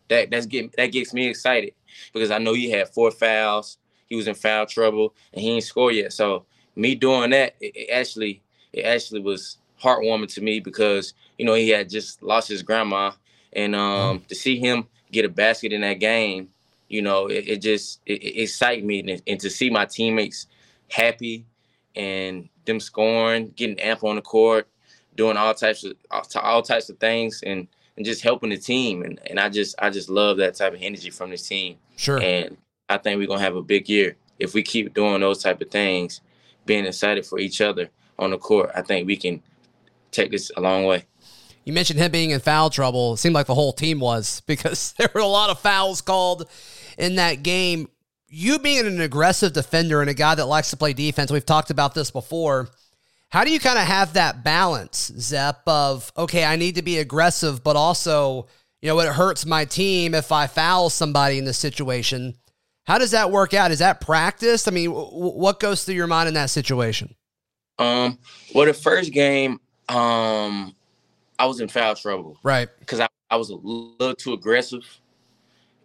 that 0.08 0.30
that's 0.30 0.46
getting 0.46 0.72
that 0.76 0.86
gets 0.86 1.14
me 1.14 1.28
excited 1.28 1.74
because 2.12 2.30
I 2.30 2.38
know 2.38 2.54
he 2.54 2.70
had 2.70 2.88
four 2.88 3.10
fouls. 3.10 3.78
He 4.06 4.16
was 4.16 4.26
in 4.26 4.34
foul 4.34 4.66
trouble 4.66 5.14
and 5.32 5.42
he 5.42 5.50
ain't 5.52 5.64
score 5.64 5.92
yet. 5.92 6.12
So 6.12 6.46
me 6.76 6.94
doing 6.94 7.30
that, 7.30 7.54
it, 7.60 7.76
it 7.76 7.90
actually, 7.90 8.42
it 8.72 8.82
actually 8.82 9.20
was 9.20 9.58
heartwarming 9.80 10.32
to 10.34 10.40
me 10.40 10.60
because 10.60 11.14
you 11.38 11.44
know 11.44 11.54
he 11.54 11.68
had 11.68 11.88
just 11.88 12.22
lost 12.22 12.48
his 12.48 12.62
grandma 12.62 13.12
and 13.52 13.74
um, 13.74 14.18
mm-hmm. 14.18 14.26
to 14.26 14.34
see 14.34 14.58
him 14.58 14.86
get 15.10 15.24
a 15.24 15.28
basket 15.28 15.72
in 15.72 15.80
that 15.82 15.94
game, 15.94 16.48
you 16.88 17.02
know, 17.02 17.26
it, 17.26 17.48
it 17.48 17.62
just 17.62 18.00
it, 18.06 18.22
it 18.22 18.42
excited 18.42 18.84
me, 18.84 19.00
and, 19.00 19.22
and, 19.26 19.40
to 19.40 19.50
see 19.50 19.70
my 19.70 19.84
teammates 19.84 20.46
happy 20.90 21.44
and 21.94 22.48
them 22.64 22.80
scoring, 22.80 23.52
getting 23.56 23.78
amp 23.80 24.04
on 24.04 24.16
the 24.16 24.22
court, 24.22 24.68
doing 25.16 25.36
all 25.36 25.54
types 25.54 25.84
of 25.84 25.94
all 26.36 26.62
types 26.62 26.88
of 26.88 26.98
things, 26.98 27.42
and 27.44 27.68
and 27.96 28.06
just 28.06 28.22
helping 28.22 28.50
the 28.50 28.56
team, 28.56 29.02
and 29.02 29.20
and 29.28 29.38
I 29.38 29.48
just 29.48 29.74
I 29.78 29.90
just 29.90 30.08
love 30.08 30.38
that 30.38 30.54
type 30.54 30.74
of 30.74 30.82
energy 30.82 31.10
from 31.10 31.30
this 31.30 31.46
team. 31.46 31.76
Sure. 31.96 32.20
And 32.22 32.56
I 32.88 32.98
think 32.98 33.18
we're 33.18 33.26
gonna 33.26 33.40
have 33.40 33.56
a 33.56 33.62
big 33.62 33.88
year 33.88 34.16
if 34.38 34.54
we 34.54 34.62
keep 34.62 34.94
doing 34.94 35.20
those 35.20 35.42
type 35.42 35.60
of 35.60 35.70
things, 35.70 36.20
being 36.64 36.86
excited 36.86 37.26
for 37.26 37.38
each 37.38 37.60
other 37.60 37.90
on 38.18 38.30
the 38.30 38.38
court. 38.38 38.70
I 38.74 38.82
think 38.82 39.06
we 39.06 39.16
can 39.16 39.42
take 40.10 40.30
this 40.30 40.50
a 40.56 40.60
long 40.60 40.84
way. 40.84 41.04
You 41.68 41.74
mentioned 41.74 42.00
him 42.00 42.10
being 42.10 42.30
in 42.30 42.40
foul 42.40 42.70
trouble. 42.70 43.12
It 43.12 43.18
seemed 43.18 43.34
like 43.34 43.46
the 43.46 43.54
whole 43.54 43.74
team 43.74 44.00
was 44.00 44.40
because 44.46 44.94
there 44.96 45.10
were 45.14 45.20
a 45.20 45.26
lot 45.26 45.50
of 45.50 45.60
fouls 45.60 46.00
called 46.00 46.48
in 46.96 47.16
that 47.16 47.42
game. 47.42 47.90
You 48.26 48.58
being 48.58 48.86
an 48.86 49.02
aggressive 49.02 49.52
defender 49.52 50.00
and 50.00 50.08
a 50.08 50.14
guy 50.14 50.34
that 50.34 50.46
likes 50.46 50.70
to 50.70 50.78
play 50.78 50.94
defense, 50.94 51.30
we've 51.30 51.44
talked 51.44 51.68
about 51.68 51.92
this 51.92 52.10
before. 52.10 52.70
How 53.28 53.44
do 53.44 53.52
you 53.52 53.60
kind 53.60 53.78
of 53.78 53.84
have 53.84 54.14
that 54.14 54.42
balance, 54.42 55.12
Zep, 55.18 55.60
of, 55.66 56.10
okay, 56.16 56.42
I 56.42 56.56
need 56.56 56.76
to 56.76 56.82
be 56.82 57.00
aggressive, 57.00 57.62
but 57.62 57.76
also, 57.76 58.46
you 58.80 58.88
know, 58.88 58.98
it 59.00 59.12
hurts 59.12 59.44
my 59.44 59.66
team 59.66 60.14
if 60.14 60.32
I 60.32 60.46
foul 60.46 60.88
somebody 60.88 61.36
in 61.36 61.44
this 61.44 61.58
situation. 61.58 62.34
How 62.86 62.96
does 62.96 63.10
that 63.10 63.30
work 63.30 63.52
out? 63.52 63.72
Is 63.72 63.80
that 63.80 64.00
practiced? 64.00 64.68
I 64.68 64.70
mean, 64.70 64.88
w- 64.88 65.10
what 65.10 65.60
goes 65.60 65.84
through 65.84 65.96
your 65.96 66.06
mind 66.06 66.28
in 66.28 66.34
that 66.34 66.48
situation? 66.48 67.14
Um, 67.78 68.18
well, 68.54 68.64
the 68.64 68.72
first 68.72 69.12
game, 69.12 69.60
um, 69.90 70.74
I 71.38 71.46
was 71.46 71.60
in 71.60 71.68
foul 71.68 71.94
trouble. 71.94 72.38
Right. 72.42 72.68
Because 72.80 73.00
I, 73.00 73.08
I 73.30 73.36
was 73.36 73.50
a 73.50 73.56
little 73.56 74.14
too 74.14 74.32
aggressive. 74.32 74.84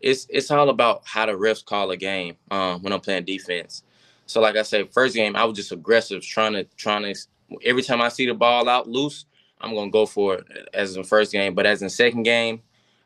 It's 0.02 0.28
it's 0.30 0.52
all 0.52 0.70
about 0.70 1.04
how 1.06 1.26
the 1.26 1.34
refs 1.34 1.64
call 1.64 1.92
a 1.92 1.98
game 1.98 2.36
um, 2.52 2.82
when 2.82 2.92
I'm 2.92 3.00
playing 3.00 3.26
defense. 3.26 3.84
So 4.26 4.42
like 4.42 4.56
I 4.56 4.64
said, 4.64 4.92
first 4.92 5.16
game 5.16 5.36
I 5.36 5.46
was 5.46 5.56
just 5.56 5.72
aggressive, 5.72 6.24
trying 6.24 6.54
to 6.54 6.64
trying 6.76 7.04
to 7.04 7.20
every 7.64 7.84
time 7.84 8.02
I 8.02 8.10
see 8.10 8.26
the 8.26 8.34
ball 8.34 8.68
out 8.68 8.88
loose, 8.88 9.26
I'm 9.62 9.74
gonna 9.74 9.92
go 9.92 10.06
for 10.06 10.36
it 10.36 10.70
as 10.74 10.96
in 10.98 11.04
first 11.04 11.32
game. 11.32 11.56
But 11.56 11.66
as 11.66 11.82
in 11.82 11.90
second 11.90 12.24
game, 12.24 12.62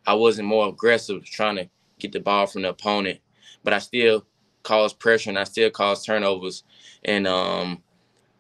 I 0.06 0.14
wasn't 0.14 0.48
more 0.48 0.70
aggressive, 0.70 1.26
trying 1.26 1.58
to 1.58 1.70
get 2.00 2.14
the 2.14 2.20
ball 2.20 2.48
from 2.48 2.64
the 2.64 2.70
opponent. 2.70 3.20
But 3.64 3.74
I 3.74 3.80
still 3.80 4.26
caused 4.64 5.00
pressure 5.00 5.30
and 5.30 5.40
I 5.40 5.44
still 5.44 5.70
caused 5.70 6.06
turnovers. 6.06 6.64
And 7.06 7.28
um, 7.28 7.84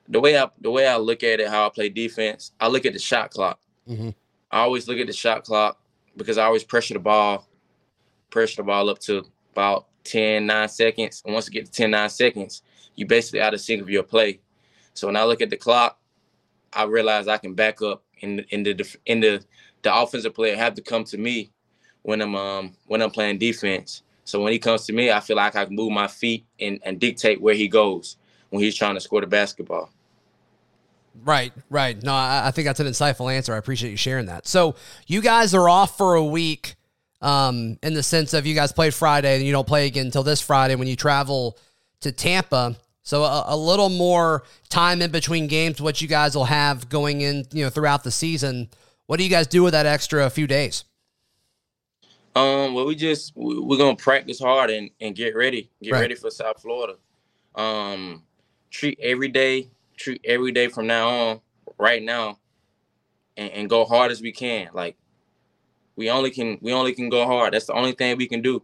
the 0.07 0.19
way 0.19 0.37
I 0.37 0.49
the 0.61 0.71
way 0.71 0.87
I 0.87 0.97
look 0.97 1.23
at 1.23 1.39
it, 1.39 1.47
how 1.47 1.67
I 1.67 1.69
play 1.69 1.89
defense, 1.89 2.53
I 2.59 2.67
look 2.67 2.85
at 2.85 2.93
the 2.93 2.99
shot 2.99 3.31
clock. 3.31 3.59
Mm-hmm. 3.89 4.09
I 4.51 4.59
always 4.59 4.87
look 4.87 4.97
at 4.97 5.07
the 5.07 5.13
shot 5.13 5.43
clock 5.43 5.79
because 6.15 6.37
I 6.37 6.45
always 6.45 6.63
pressure 6.63 6.93
the 6.93 6.99
ball, 6.99 7.47
pressure 8.29 8.57
the 8.57 8.63
ball 8.63 8.89
up 8.89 8.99
to 8.99 9.25
about 9.51 9.87
10, 10.03 10.45
9 10.45 10.69
seconds. 10.69 11.21
And 11.25 11.33
once 11.33 11.47
you 11.47 11.53
get 11.53 11.65
to 11.65 11.71
10, 11.71 11.91
9 11.91 12.09
seconds, 12.09 12.61
you 12.95 13.05
basically 13.05 13.41
out 13.41 13.53
of 13.53 13.61
sync 13.61 13.81
of 13.81 13.89
your 13.89 14.03
play. 14.03 14.39
So 14.93 15.07
when 15.07 15.15
I 15.15 15.23
look 15.23 15.41
at 15.41 15.49
the 15.49 15.57
clock, 15.57 15.99
I 16.73 16.83
realize 16.83 17.27
I 17.27 17.37
can 17.37 17.53
back 17.53 17.81
up 17.81 18.03
in 18.19 18.39
in 18.49 18.63
the 18.63 18.97
in 19.05 19.19
the 19.19 19.43
the 19.83 19.95
offensive 19.95 20.33
player 20.33 20.55
have 20.55 20.73
to 20.75 20.81
come 20.81 21.03
to 21.05 21.17
me 21.17 21.51
when 22.01 22.21
I'm 22.21 22.35
um 22.35 22.73
when 22.87 23.01
I'm 23.01 23.11
playing 23.11 23.37
defense. 23.37 24.03
So 24.23 24.41
when 24.41 24.51
he 24.51 24.59
comes 24.59 24.85
to 24.87 24.93
me, 24.93 25.11
I 25.11 25.21
feel 25.21 25.37
like 25.37 25.55
I 25.55 25.65
can 25.65 25.75
move 25.75 25.91
my 25.91 26.07
feet 26.07 26.45
and, 26.59 26.79
and 26.83 26.99
dictate 26.99 27.39
where 27.39 27.55
he 27.55 27.69
goes 27.69 28.17
when 28.49 28.61
he's 28.61 28.75
trying 28.75 28.95
to 28.95 28.99
score 28.99 29.21
the 29.21 29.27
basketball. 29.27 29.89
Right, 31.23 31.53
right. 31.69 32.01
No, 32.01 32.13
I, 32.13 32.47
I 32.47 32.51
think 32.51 32.65
that's 32.67 32.79
an 32.79 32.87
insightful 32.87 33.31
answer. 33.33 33.53
I 33.53 33.57
appreciate 33.57 33.91
you 33.91 33.97
sharing 33.97 34.27
that. 34.27 34.47
So 34.47 34.75
you 35.07 35.21
guys 35.21 35.53
are 35.53 35.67
off 35.67 35.97
for 35.97 36.15
a 36.15 36.23
week, 36.23 36.75
um, 37.21 37.77
in 37.81 37.93
the 37.93 38.03
sense 38.03 38.33
of 38.33 38.45
you 38.45 38.55
guys 38.55 38.71
played 38.71 38.93
Friday 38.93 39.35
and 39.35 39.45
you 39.45 39.51
don't 39.51 39.67
play 39.67 39.87
again 39.87 40.05
until 40.05 40.23
this 40.23 40.41
Friday 40.41 40.75
when 40.75 40.87
you 40.87 40.95
travel 40.95 41.57
to 42.01 42.11
Tampa. 42.11 42.75
So 43.03 43.23
a, 43.23 43.45
a, 43.47 43.57
little 43.57 43.89
more 43.89 44.43
time 44.69 45.01
in 45.01 45.11
between 45.11 45.47
games, 45.47 45.81
what 45.81 46.01
you 46.01 46.07
guys 46.07 46.35
will 46.35 46.45
have 46.45 46.89
going 46.89 47.21
in, 47.21 47.45
you 47.51 47.63
know, 47.63 47.69
throughout 47.69 48.03
the 48.03 48.11
season. 48.11 48.69
What 49.05 49.17
do 49.17 49.23
you 49.23 49.29
guys 49.29 49.47
do 49.47 49.63
with 49.63 49.71
that 49.71 49.85
extra 49.85 50.29
few 50.29 50.45
days? 50.45 50.83
Um, 52.35 52.75
well, 52.75 52.85
we 52.85 52.95
just 52.95 53.31
we're 53.35 53.77
gonna 53.77 53.95
practice 53.95 54.39
hard 54.39 54.69
and, 54.69 54.91
and 55.01 55.15
get 55.15 55.35
ready, 55.35 55.71
get 55.81 55.93
right. 55.93 56.01
ready 56.01 56.15
for 56.15 56.29
South 56.29 56.61
Florida. 56.61 56.97
Um, 57.55 58.23
treat 58.69 58.99
every 59.01 59.29
day, 59.29 59.71
treat 59.97 60.21
every 60.23 60.51
day 60.51 60.67
from 60.67 60.87
now 60.87 61.09
on, 61.09 61.41
right 61.77 62.01
now, 62.01 62.39
and, 63.35 63.51
and 63.51 63.69
go 63.69 63.85
hard 63.85 64.11
as 64.11 64.21
we 64.21 64.31
can. 64.31 64.69
Like 64.73 64.95
we 65.95 66.09
only 66.09 66.31
can 66.31 66.57
we 66.61 66.71
only 66.71 66.93
can 66.93 67.09
go 67.09 67.25
hard. 67.25 67.53
That's 67.53 67.65
the 67.65 67.73
only 67.73 67.91
thing 67.91 68.17
we 68.17 68.27
can 68.27 68.41
do. 68.41 68.61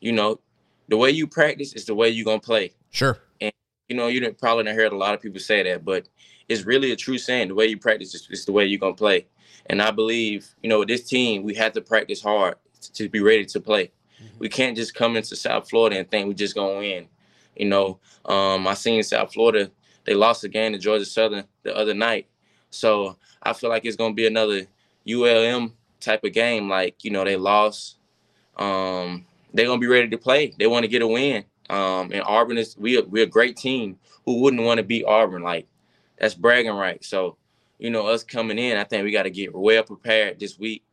You 0.00 0.12
know, 0.12 0.40
the 0.88 0.96
way 0.96 1.10
you 1.10 1.26
practice 1.26 1.74
is 1.74 1.84
the 1.84 1.94
way 1.94 2.08
you're 2.08 2.24
gonna 2.24 2.40
play. 2.40 2.72
Sure. 2.90 3.18
And 3.40 3.52
you 3.88 3.96
know, 3.96 4.08
you 4.08 4.20
didn't 4.20 4.38
probably 4.38 4.72
heard 4.72 4.92
a 4.92 4.96
lot 4.96 5.14
of 5.14 5.20
people 5.20 5.40
say 5.40 5.62
that, 5.62 5.84
but 5.84 6.08
it's 6.48 6.64
really 6.64 6.92
a 6.92 6.96
true 6.96 7.18
saying. 7.18 7.48
The 7.48 7.54
way 7.54 7.66
you 7.66 7.78
practice 7.78 8.14
is, 8.14 8.28
is 8.30 8.44
the 8.44 8.52
way 8.52 8.64
you're 8.64 8.80
gonna 8.80 8.94
play. 8.94 9.26
And 9.66 9.82
I 9.82 9.90
believe, 9.90 10.48
you 10.62 10.68
know, 10.68 10.84
this 10.84 11.04
team, 11.04 11.42
we 11.42 11.54
have 11.54 11.72
to 11.72 11.80
practice 11.80 12.22
hard 12.22 12.56
to 12.94 13.08
be 13.08 13.20
ready 13.20 13.44
to 13.44 13.60
play. 13.60 13.92
Mm-hmm. 14.22 14.38
We 14.38 14.48
can't 14.48 14.76
just 14.76 14.94
come 14.94 15.16
into 15.16 15.36
South 15.36 15.68
Florida 15.68 15.98
and 15.98 16.10
think 16.10 16.26
we're 16.26 16.32
just 16.32 16.54
gonna 16.54 16.78
win. 16.78 17.08
You 17.56 17.66
know, 17.66 17.98
um, 18.24 18.66
I 18.66 18.74
seen 18.74 19.02
South 19.02 19.32
Florida, 19.32 19.70
they 20.08 20.14
lost 20.14 20.42
a 20.42 20.48
game 20.48 20.72
to 20.72 20.78
Georgia 20.78 21.04
Southern 21.04 21.44
the 21.64 21.76
other 21.76 21.92
night. 21.92 22.28
So 22.70 23.18
I 23.42 23.52
feel 23.52 23.68
like 23.68 23.84
it's 23.84 23.96
gonna 23.96 24.14
be 24.14 24.26
another 24.26 24.66
ULM 25.06 25.74
type 26.00 26.24
of 26.24 26.32
game. 26.32 26.66
Like, 26.66 27.04
you 27.04 27.10
know, 27.10 27.24
they 27.24 27.36
lost. 27.36 27.98
Um, 28.56 29.26
they're 29.52 29.66
gonna 29.66 29.78
be 29.78 29.86
ready 29.86 30.08
to 30.08 30.16
play. 30.16 30.54
They 30.58 30.66
want 30.66 30.84
to 30.84 30.88
get 30.88 31.02
a 31.02 31.06
win. 31.06 31.44
Um, 31.68 32.10
and 32.10 32.22
Auburn 32.22 32.56
is 32.56 32.74
we 32.78 32.98
we're 33.02 33.24
a 33.24 33.26
great 33.26 33.58
team. 33.58 33.98
Who 34.24 34.40
wouldn't 34.40 34.62
want 34.62 34.78
to 34.78 34.82
beat 34.82 35.04
Auburn? 35.04 35.42
Like 35.42 35.66
that's 36.18 36.34
bragging 36.34 36.72
right. 36.72 37.04
So, 37.04 37.36
you 37.78 37.90
know, 37.90 38.06
us 38.06 38.24
coming 38.24 38.58
in, 38.58 38.78
I 38.78 38.84
think 38.84 39.04
we 39.04 39.12
got 39.12 39.24
to 39.24 39.30
get 39.30 39.54
well 39.54 39.82
prepared 39.82 40.40
this 40.40 40.58
week 40.58 40.84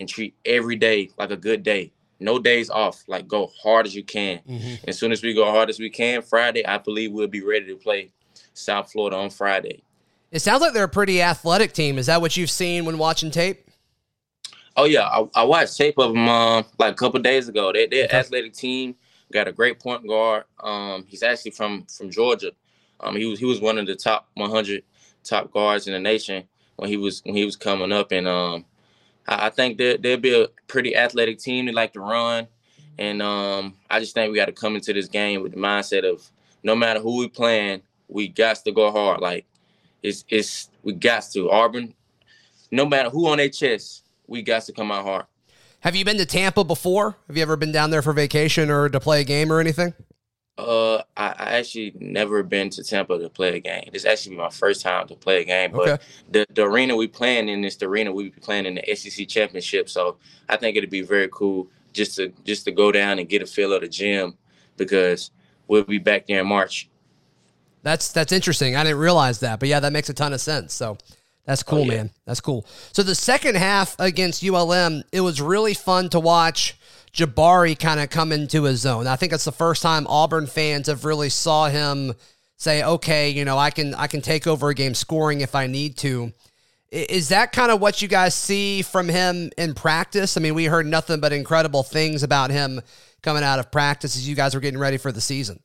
and 0.00 0.08
treat 0.08 0.34
every 0.46 0.76
day 0.76 1.10
like 1.18 1.30
a 1.30 1.36
good 1.36 1.62
day. 1.62 1.92
No 2.20 2.38
days 2.38 2.70
off. 2.70 3.04
Like 3.06 3.28
go 3.28 3.50
hard 3.62 3.84
as 3.84 3.94
you 3.94 4.02
can. 4.02 4.40
Mm-hmm. 4.48 4.88
As 4.88 4.98
soon 4.98 5.12
as 5.12 5.22
we 5.22 5.34
go 5.34 5.44
hard 5.44 5.68
as 5.68 5.78
we 5.78 5.90
can, 5.90 6.22
Friday, 6.22 6.64
I 6.64 6.78
believe 6.78 7.12
we'll 7.12 7.28
be 7.28 7.44
ready 7.44 7.66
to 7.66 7.76
play 7.76 8.12
South 8.54 8.90
Florida 8.92 9.16
on 9.16 9.30
Friday. 9.30 9.82
It 10.30 10.40
sounds 10.40 10.62
like 10.62 10.72
they're 10.72 10.84
a 10.84 10.88
pretty 10.88 11.20
athletic 11.20 11.72
team. 11.72 11.98
Is 11.98 12.06
that 12.06 12.20
what 12.20 12.36
you've 12.36 12.50
seen 12.50 12.84
when 12.84 12.98
watching 12.98 13.30
tape? 13.30 13.68
Oh 14.76 14.84
yeah, 14.84 15.02
I, 15.06 15.28
I 15.34 15.44
watched 15.44 15.76
tape 15.76 15.98
of 15.98 16.12
them 16.12 16.28
um, 16.28 16.64
like 16.78 16.92
a 16.92 16.96
couple 16.96 17.20
days 17.20 17.48
ago. 17.48 17.72
They, 17.72 17.86
they're 17.86 18.06
okay. 18.06 18.16
athletic 18.16 18.54
team. 18.54 18.94
Got 19.30 19.48
a 19.48 19.52
great 19.52 19.78
point 19.78 20.06
guard. 20.06 20.44
Um, 20.62 21.04
he's 21.06 21.22
actually 21.22 21.50
from 21.50 21.84
from 21.86 22.10
Georgia. 22.10 22.52
Um, 23.00 23.16
he 23.16 23.26
was 23.26 23.38
he 23.38 23.44
was 23.44 23.60
one 23.60 23.78
of 23.78 23.86
the 23.86 23.96
top 23.96 24.28
100 24.34 24.84
top 25.24 25.52
guards 25.52 25.86
in 25.86 25.92
the 25.92 25.98
nation 25.98 26.44
when 26.76 26.88
he 26.88 26.96
was 26.96 27.20
when 27.24 27.34
he 27.34 27.44
was 27.44 27.56
coming 27.56 27.92
up, 27.92 28.12
and 28.12 28.26
um, 28.26 28.64
I, 29.28 29.46
I 29.46 29.50
think 29.50 29.78
they 29.78 29.96
they'll 29.96 30.16
be 30.16 30.40
a 30.40 30.48
pretty 30.66 30.96
athletic 30.96 31.38
team. 31.38 31.66
They 31.66 31.72
like 31.72 31.92
to 31.92 32.00
run, 32.00 32.46
and 32.98 33.20
um, 33.20 33.74
I 33.90 34.00
just 34.00 34.14
think 34.14 34.30
we 34.30 34.36
got 34.36 34.46
to 34.46 34.52
come 34.52 34.76
into 34.76 34.92
this 34.92 35.08
game 35.08 35.42
with 35.42 35.52
the 35.52 35.58
mindset 35.58 36.10
of 36.10 36.22
no 36.62 36.74
matter 36.74 37.00
who 37.00 37.18
we 37.18 37.28
playing, 37.28 37.82
we 38.12 38.28
got 38.28 38.56
to 38.56 38.72
go 38.72 38.90
hard. 38.90 39.20
Like 39.20 39.46
it's 40.02 40.24
it's 40.28 40.70
we 40.82 40.92
got 40.92 41.24
to 41.32 41.50
Auburn. 41.50 41.94
No 42.70 42.86
matter 42.86 43.10
who 43.10 43.28
on 43.28 43.38
their 43.38 43.48
chest, 43.48 44.06
we 44.26 44.42
got 44.42 44.62
to 44.62 44.72
come 44.72 44.90
out 44.90 45.04
hard. 45.04 45.26
Have 45.80 45.96
you 45.96 46.04
been 46.04 46.16
to 46.18 46.26
Tampa 46.26 46.64
before? 46.64 47.16
Have 47.26 47.36
you 47.36 47.42
ever 47.42 47.56
been 47.56 47.72
down 47.72 47.90
there 47.90 48.02
for 48.02 48.12
vacation 48.12 48.70
or 48.70 48.88
to 48.88 49.00
play 49.00 49.20
a 49.20 49.24
game 49.24 49.52
or 49.52 49.58
anything? 49.58 49.94
Uh, 50.56 50.98
I, 51.16 51.28
I 51.28 51.52
actually 51.54 51.92
never 51.98 52.42
been 52.42 52.70
to 52.70 52.84
Tampa 52.84 53.18
to 53.18 53.28
play 53.28 53.56
a 53.56 53.60
game. 53.60 53.88
This 53.92 54.04
actually 54.04 54.36
my 54.36 54.50
first 54.50 54.82
time 54.82 55.08
to 55.08 55.16
play 55.16 55.42
a 55.42 55.44
game. 55.44 55.72
But 55.72 55.88
okay. 55.88 56.04
the, 56.30 56.46
the 56.54 56.62
arena 56.62 56.94
we 56.94 57.08
playing 57.08 57.48
in 57.48 57.64
is 57.64 57.76
the 57.76 57.86
arena 57.86 58.12
we 58.12 58.30
be 58.30 58.40
playing 58.40 58.66
in 58.66 58.74
the 58.76 58.94
SEC 58.94 59.26
championship. 59.26 59.88
So 59.88 60.18
I 60.48 60.56
think 60.56 60.76
it'd 60.76 60.90
be 60.90 61.02
very 61.02 61.28
cool 61.32 61.68
just 61.92 62.16
to 62.16 62.32
just 62.44 62.64
to 62.66 62.70
go 62.70 62.92
down 62.92 63.18
and 63.18 63.28
get 63.28 63.42
a 63.42 63.46
feel 63.46 63.72
of 63.72 63.80
the 63.80 63.88
gym 63.88 64.36
because 64.76 65.30
we'll 65.66 65.84
be 65.84 65.98
back 65.98 66.26
there 66.26 66.40
in 66.40 66.46
March. 66.46 66.88
That's 67.82 68.12
that's 68.12 68.32
interesting. 68.32 68.76
I 68.76 68.84
didn't 68.84 68.98
realize 68.98 69.40
that, 69.40 69.58
but 69.58 69.68
yeah, 69.68 69.80
that 69.80 69.92
makes 69.92 70.08
a 70.08 70.14
ton 70.14 70.32
of 70.32 70.40
sense. 70.40 70.72
So 70.72 70.96
that's 71.44 71.62
cool, 71.62 71.80
oh, 71.80 71.84
yeah. 71.84 71.96
man. 71.96 72.10
That's 72.24 72.40
cool. 72.40 72.64
So 72.92 73.02
the 73.02 73.14
second 73.14 73.56
half 73.56 73.96
against 73.98 74.44
ULM, 74.44 75.02
it 75.12 75.20
was 75.20 75.40
really 75.40 75.74
fun 75.74 76.08
to 76.10 76.20
watch 76.20 76.78
Jabari 77.12 77.78
kind 77.78 78.00
of 78.00 78.10
come 78.10 78.32
into 78.32 78.64
his 78.64 78.80
zone. 78.80 79.06
I 79.06 79.16
think 79.16 79.32
it's 79.32 79.44
the 79.44 79.52
first 79.52 79.82
time 79.82 80.06
Auburn 80.06 80.46
fans 80.46 80.86
have 80.86 81.04
really 81.04 81.28
saw 81.28 81.68
him 81.68 82.14
say, 82.56 82.82
"Okay, 82.82 83.30
you 83.30 83.44
know, 83.44 83.58
I 83.58 83.70
can 83.70 83.94
I 83.94 84.06
can 84.06 84.22
take 84.22 84.46
over 84.46 84.68
a 84.68 84.74
game 84.74 84.94
scoring 84.94 85.40
if 85.40 85.54
I 85.54 85.66
need 85.66 85.96
to." 85.98 86.32
Is 86.90 87.30
that 87.30 87.52
kind 87.52 87.72
of 87.72 87.80
what 87.80 88.02
you 88.02 88.08
guys 88.08 88.34
see 88.34 88.82
from 88.82 89.08
him 89.08 89.50
in 89.56 89.74
practice? 89.74 90.36
I 90.36 90.40
mean, 90.40 90.54
we 90.54 90.66
heard 90.66 90.86
nothing 90.86 91.20
but 91.20 91.32
incredible 91.32 91.82
things 91.82 92.22
about 92.22 92.50
him 92.50 92.82
coming 93.22 93.42
out 93.42 93.58
of 93.58 93.72
practice 93.72 94.14
as 94.14 94.28
you 94.28 94.36
guys 94.36 94.54
were 94.54 94.60
getting 94.60 94.78
ready 94.78 94.98
for 94.98 95.10
the 95.10 95.20
season. 95.20 95.60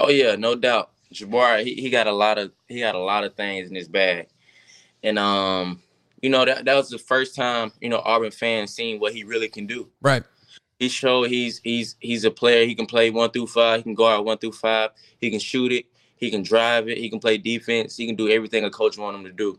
Oh 0.00 0.08
yeah, 0.08 0.34
no 0.34 0.54
doubt. 0.54 0.90
Jabari, 1.12 1.64
he, 1.64 1.74
he 1.74 1.90
got 1.90 2.06
a 2.06 2.12
lot 2.12 2.38
of 2.38 2.52
he 2.68 2.80
got 2.80 2.94
a 2.94 2.98
lot 2.98 3.22
of 3.22 3.34
things 3.34 3.68
in 3.68 3.74
his 3.74 3.88
bag, 3.88 4.28
and 5.02 5.18
um, 5.18 5.82
you 6.22 6.30
know 6.30 6.44
that 6.44 6.64
that 6.64 6.74
was 6.74 6.88
the 6.88 6.98
first 6.98 7.36
time 7.36 7.70
you 7.80 7.90
know 7.90 8.00
Auburn 8.04 8.30
fans 8.30 8.72
seen 8.72 8.98
what 8.98 9.12
he 9.12 9.24
really 9.24 9.48
can 9.48 9.66
do. 9.66 9.88
Right. 10.00 10.24
He 10.78 10.88
showed 10.88 11.28
he's 11.28 11.60
he's 11.62 11.96
he's 12.00 12.24
a 12.24 12.30
player. 12.30 12.64
He 12.64 12.74
can 12.74 12.86
play 12.86 13.10
one 13.10 13.30
through 13.30 13.48
five. 13.48 13.80
He 13.80 13.82
can 13.82 13.94
go 13.94 14.06
out 14.06 14.24
one 14.24 14.38
through 14.38 14.52
five. 14.52 14.90
He 15.20 15.30
can 15.30 15.38
shoot 15.38 15.72
it. 15.72 15.84
He 16.16 16.30
can 16.30 16.42
drive 16.42 16.88
it. 16.88 16.96
He 16.96 17.10
can 17.10 17.20
play 17.20 17.36
defense. 17.36 17.96
He 17.96 18.06
can 18.06 18.16
do 18.16 18.30
everything 18.30 18.64
a 18.64 18.70
coach 18.70 18.96
want 18.96 19.16
him 19.16 19.24
to 19.24 19.32
do. 19.32 19.58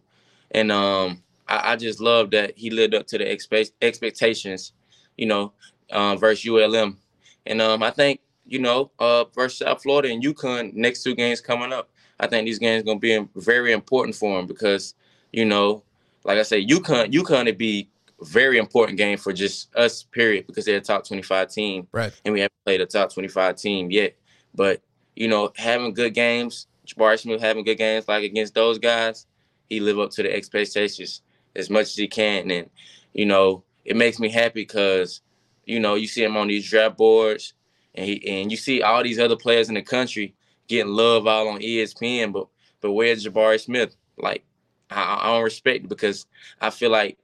And 0.51 0.71
um, 0.71 1.21
I, 1.48 1.74
I 1.74 1.75
just 1.75 2.00
love 2.00 2.31
that 2.31 2.57
he 2.57 2.71
lived 2.71 2.95
up 2.95 3.05
to 3.07 3.19
the 3.19 3.25
expe- 3.25 3.71
expectations. 3.81 4.74
You 5.17 5.27
know, 5.27 5.53
um, 5.91 6.17
versus 6.17 6.50
ULM, 6.50 6.98
and 7.45 7.62
um, 7.62 7.83
I 7.83 7.91
think 7.91 8.21
you 8.45 8.60
know, 8.60 8.91
uh, 9.00 9.25
versus 9.36 9.60
South 9.60 9.81
Florida 9.81 10.10
and 10.10 10.24
UConn 10.24 10.74
next 10.74 11.03
two 11.03 11.15
games 11.15 11.41
coming 11.41 11.74
up. 11.74 11.89
I 12.19 12.27
think 12.27 12.45
these 12.45 12.60
games 12.60 12.83
going 12.83 13.00
to 13.00 13.01
be 13.01 13.27
very 13.36 13.71
important 13.71 14.15
for 14.15 14.39
him 14.39 14.45
because, 14.45 14.93
you 15.31 15.45
know, 15.45 15.83
like 16.24 16.38
I 16.38 16.43
said, 16.43 16.67
UConn, 16.67 17.12
UConn 17.12 17.45
would 17.45 17.57
be 17.57 17.89
a 18.21 18.25
very 18.25 18.57
important 18.57 18.98
game 18.98 19.17
for 19.17 19.33
just 19.33 19.75
us, 19.75 20.03
period, 20.03 20.45
because 20.48 20.65
they're 20.65 20.77
a 20.77 20.81
top 20.81 21.05
25 21.07 21.50
team. 21.50 21.88
Right. 21.91 22.13
And 22.24 22.33
we 22.33 22.41
haven't 22.41 22.53
played 22.65 22.81
a 22.81 22.86
top 22.86 23.13
25 23.13 23.55
team 23.55 23.89
yet. 23.89 24.15
But, 24.53 24.81
you 25.15 25.27
know, 25.27 25.51
having 25.55 25.93
good 25.93 26.13
games, 26.13 26.67
Jabari 26.86 27.19
Smith 27.19 27.41
having 27.41 27.63
good 27.63 27.77
games 27.77 28.07
like 28.07 28.24
against 28.24 28.53
those 28.53 28.77
guys, 28.77 29.25
he 29.69 29.79
live 29.79 30.00
up 30.00 30.12
to 30.12 30.24
the 30.24 30.33
expectations 30.33 31.21
as 31.55 31.69
much 31.69 31.88
as 31.88 31.95
he 31.95 32.07
can. 32.07 32.51
And, 32.51 32.69
you 33.13 33.25
know, 33.25 33.63
it 33.86 33.95
makes 33.95 34.19
me 34.19 34.29
happy 34.29 34.62
because, 34.62 35.21
you 35.65 35.79
know, 35.79 35.95
you 35.95 36.07
see 36.07 36.24
him 36.24 36.38
on 36.38 36.48
these 36.48 36.69
draft 36.69 36.98
boards 36.98 37.53
and 37.95 38.05
he, 38.05 38.27
and 38.27 38.51
you 38.51 38.57
see 38.57 38.81
all 38.81 39.03
these 39.03 39.19
other 39.19 39.36
players 39.36 39.69
in 39.69 39.75
the 39.75 39.81
country 39.81 40.33
getting 40.67 40.91
love 40.91 41.27
all 41.27 41.50
on 41.50 41.60
ESPN, 41.60 42.31
but 42.31 42.48
but 42.79 42.93
where's 42.93 43.25
Jabari 43.25 43.60
Smith? 43.60 43.95
Like 44.17 44.43
I, 44.89 45.19
I 45.21 45.27
don't 45.33 45.43
respect 45.43 45.86
it 45.86 45.89
because 45.89 46.25
I 46.60 46.69
feel 46.69 46.91
like 46.91 47.17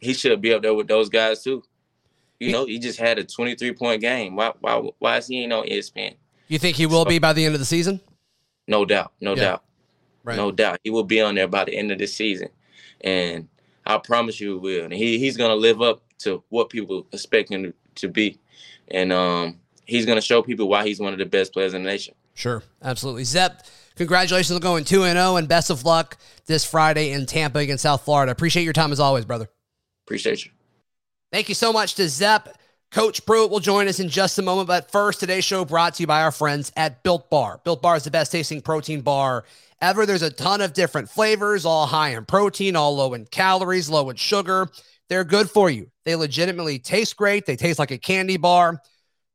he 0.00 0.14
should 0.14 0.40
be 0.40 0.52
up 0.52 0.62
there 0.62 0.74
with 0.74 0.88
those 0.88 1.08
guys 1.08 1.42
too. 1.42 1.62
You 2.38 2.52
know, 2.52 2.66
he 2.66 2.78
just 2.78 2.98
had 2.98 3.18
a 3.18 3.24
23 3.24 3.72
point 3.72 4.00
game. 4.00 4.36
Why 4.36 4.52
why 4.60 4.82
why 4.98 5.16
is 5.16 5.26
he 5.26 5.42
ain't 5.42 5.52
on 5.52 5.66
ESPN? 5.66 6.14
You 6.48 6.58
think 6.58 6.76
he 6.76 6.86
will 6.86 7.04
so, 7.04 7.08
be 7.08 7.18
by 7.18 7.32
the 7.32 7.44
end 7.44 7.54
of 7.54 7.60
the 7.60 7.66
season? 7.66 8.00
No 8.68 8.84
doubt, 8.84 9.12
no 9.20 9.34
yeah. 9.34 9.42
doubt, 9.42 9.64
right. 10.24 10.36
no 10.36 10.52
doubt. 10.52 10.80
He 10.84 10.90
will 10.90 11.04
be 11.04 11.20
on 11.20 11.34
there 11.34 11.48
by 11.48 11.64
the 11.64 11.74
end 11.74 11.92
of 11.92 11.98
the 11.98 12.06
season, 12.06 12.48
and 13.00 13.48
I 13.84 13.98
promise 13.98 14.40
you, 14.40 14.54
he 14.54 14.58
will. 14.58 14.84
And 14.84 14.92
he 14.92 15.18
he's 15.18 15.36
gonna 15.36 15.54
live 15.54 15.80
up 15.82 16.02
to 16.18 16.42
what 16.50 16.68
people 16.68 17.06
expect 17.12 17.50
him 17.50 17.62
to, 17.64 17.74
to 17.96 18.08
be, 18.08 18.38
and 18.88 19.12
um 19.12 19.58
he's 19.86 20.06
going 20.06 20.16
to 20.16 20.22
show 20.22 20.42
people 20.42 20.68
why 20.68 20.86
he's 20.86 21.00
one 21.00 21.12
of 21.12 21.18
the 21.18 21.26
best 21.26 21.52
players 21.52 21.74
in 21.74 21.82
the 21.82 21.90
nation. 21.90 22.14
Sure, 22.34 22.62
absolutely. 22.82 23.24
Zep, 23.24 23.66
congratulations 23.96 24.54
on 24.54 24.60
going 24.60 24.84
2 24.84 25.02
0 25.02 25.36
and 25.36 25.48
best 25.48 25.70
of 25.70 25.84
luck 25.84 26.18
this 26.46 26.64
Friday 26.64 27.12
in 27.12 27.26
Tampa 27.26 27.58
against 27.60 27.82
South 27.82 28.02
Florida. 28.02 28.32
Appreciate 28.32 28.64
your 28.64 28.72
time 28.72 28.92
as 28.92 29.00
always, 29.00 29.24
brother. 29.24 29.48
Appreciate 30.06 30.44
you. 30.44 30.50
Thank 31.32 31.48
you 31.48 31.54
so 31.54 31.72
much 31.72 31.94
to 31.94 32.08
Zep 32.08 32.56
Coach 32.90 33.26
Prewett 33.26 33.50
will 33.50 33.60
join 33.60 33.88
us 33.88 34.00
in 34.00 34.08
just 34.08 34.38
a 34.38 34.42
moment. 34.42 34.68
But 34.68 34.90
first, 34.90 35.20
today's 35.20 35.44
show 35.44 35.64
brought 35.64 35.94
to 35.94 36.02
you 36.02 36.06
by 36.06 36.22
our 36.22 36.30
friends 36.30 36.72
at 36.76 37.02
Built 37.02 37.28
Bar. 37.30 37.60
Built 37.64 37.82
Bar 37.82 37.96
is 37.96 38.04
the 38.04 38.10
best 38.10 38.32
tasting 38.32 38.62
protein 38.62 39.00
bar 39.00 39.44
ever. 39.80 40.06
There's 40.06 40.22
a 40.22 40.30
ton 40.30 40.60
of 40.60 40.72
different 40.72 41.10
flavors, 41.10 41.66
all 41.66 41.86
high 41.86 42.10
in 42.10 42.24
protein, 42.24 42.76
all 42.76 42.96
low 42.96 43.14
in 43.14 43.26
calories, 43.26 43.90
low 43.90 44.08
in 44.10 44.16
sugar. 44.16 44.68
They're 45.08 45.24
good 45.24 45.50
for 45.50 45.68
you. 45.68 45.90
They 46.04 46.16
legitimately 46.16 46.78
taste 46.78 47.16
great. 47.16 47.46
They 47.46 47.56
taste 47.56 47.78
like 47.78 47.90
a 47.90 47.98
candy 47.98 48.36
bar. 48.36 48.80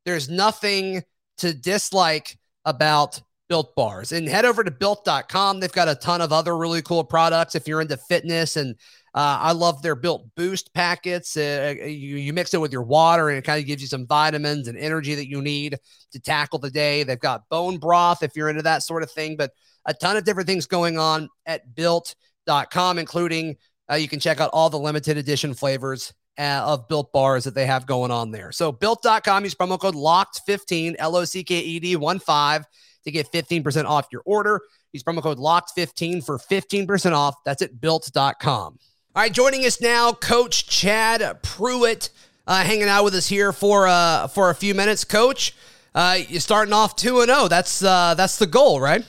There's 0.04 0.28
nothing 0.28 1.02
to 1.38 1.54
dislike 1.54 2.38
about 2.64 3.20
built 3.48 3.74
bars. 3.76 4.12
And 4.12 4.28
head 4.28 4.44
over 4.44 4.64
to 4.64 4.70
built.com. 4.70 5.60
They've 5.60 5.70
got 5.72 5.88
a 5.88 5.94
ton 5.94 6.20
of 6.20 6.32
other 6.32 6.56
really 6.56 6.80
cool 6.80 7.04
products 7.04 7.54
if 7.54 7.68
you're 7.68 7.82
into 7.82 7.96
fitness 7.96 8.56
and 8.56 8.76
uh, 9.14 9.36
I 9.40 9.52
love 9.52 9.82
their 9.82 9.94
built 9.94 10.24
boost 10.36 10.72
packets. 10.72 11.36
Uh, 11.36 11.74
you, 11.80 12.16
you 12.16 12.32
mix 12.32 12.54
it 12.54 12.60
with 12.62 12.72
your 12.72 12.82
water 12.82 13.28
and 13.28 13.36
it 13.36 13.44
kind 13.44 13.60
of 13.60 13.66
gives 13.66 13.82
you 13.82 13.88
some 13.88 14.06
vitamins 14.06 14.68
and 14.68 14.78
energy 14.78 15.14
that 15.14 15.28
you 15.28 15.42
need 15.42 15.76
to 16.12 16.18
tackle 16.20 16.60
the 16.60 16.70
day. 16.70 17.02
They've 17.02 17.20
got 17.20 17.46
bone 17.50 17.76
broth 17.76 18.22
if 18.22 18.34
you're 18.34 18.48
into 18.48 18.62
that 18.62 18.82
sort 18.82 19.02
of 19.02 19.10
thing, 19.10 19.36
but 19.36 19.50
a 19.84 19.92
ton 19.92 20.16
of 20.16 20.24
different 20.24 20.48
things 20.48 20.66
going 20.66 20.98
on 20.98 21.28
at 21.44 21.74
built.com, 21.74 22.98
including 22.98 23.56
uh, 23.90 23.96
you 23.96 24.08
can 24.08 24.18
check 24.18 24.40
out 24.40 24.50
all 24.54 24.70
the 24.70 24.78
limited 24.78 25.18
edition 25.18 25.52
flavors 25.52 26.14
uh, 26.38 26.62
of 26.64 26.88
built 26.88 27.12
bars 27.12 27.44
that 27.44 27.54
they 27.54 27.66
have 27.66 27.86
going 27.86 28.10
on 28.10 28.30
there. 28.30 28.52
So 28.52 28.72
built.com, 28.72 29.44
use 29.44 29.54
promo 29.54 29.78
code 29.78 29.94
locked15, 29.94 30.96
L 30.98 31.16
O 31.16 31.24
C 31.24 31.44
K 31.44 31.58
E 31.58 31.78
D 31.80 31.96
1 31.96 32.18
5 32.18 32.64
to 33.04 33.10
get 33.10 33.30
15% 33.32 33.84
off 33.84 34.06
your 34.12 34.22
order. 34.24 34.60
Use 34.92 35.02
promo 35.02 35.22
code 35.22 35.38
locked15 35.38 36.24
for 36.24 36.38
15% 36.38 37.12
off. 37.12 37.36
That's 37.44 37.62
at 37.62 37.80
built.com. 37.80 38.78
All 39.14 39.22
right, 39.22 39.32
joining 39.32 39.66
us 39.66 39.80
now, 39.80 40.12
Coach 40.12 40.68
Chad 40.68 41.42
Prewett, 41.42 42.08
uh, 42.46 42.62
hanging 42.62 42.88
out 42.88 43.04
with 43.04 43.14
us 43.14 43.28
here 43.28 43.52
for 43.52 43.86
uh, 43.86 44.26
for 44.28 44.48
a 44.48 44.54
few 44.54 44.74
minutes. 44.74 45.04
Coach, 45.04 45.54
uh, 45.94 46.18
you're 46.28 46.40
starting 46.40 46.72
off 46.72 46.96
two 46.96 47.20
and 47.20 47.28
zero. 47.28 47.40
Oh. 47.42 47.48
That's 47.48 47.82
uh, 47.84 48.14
that's 48.14 48.38
the 48.38 48.46
goal, 48.46 48.80
right? 48.80 49.04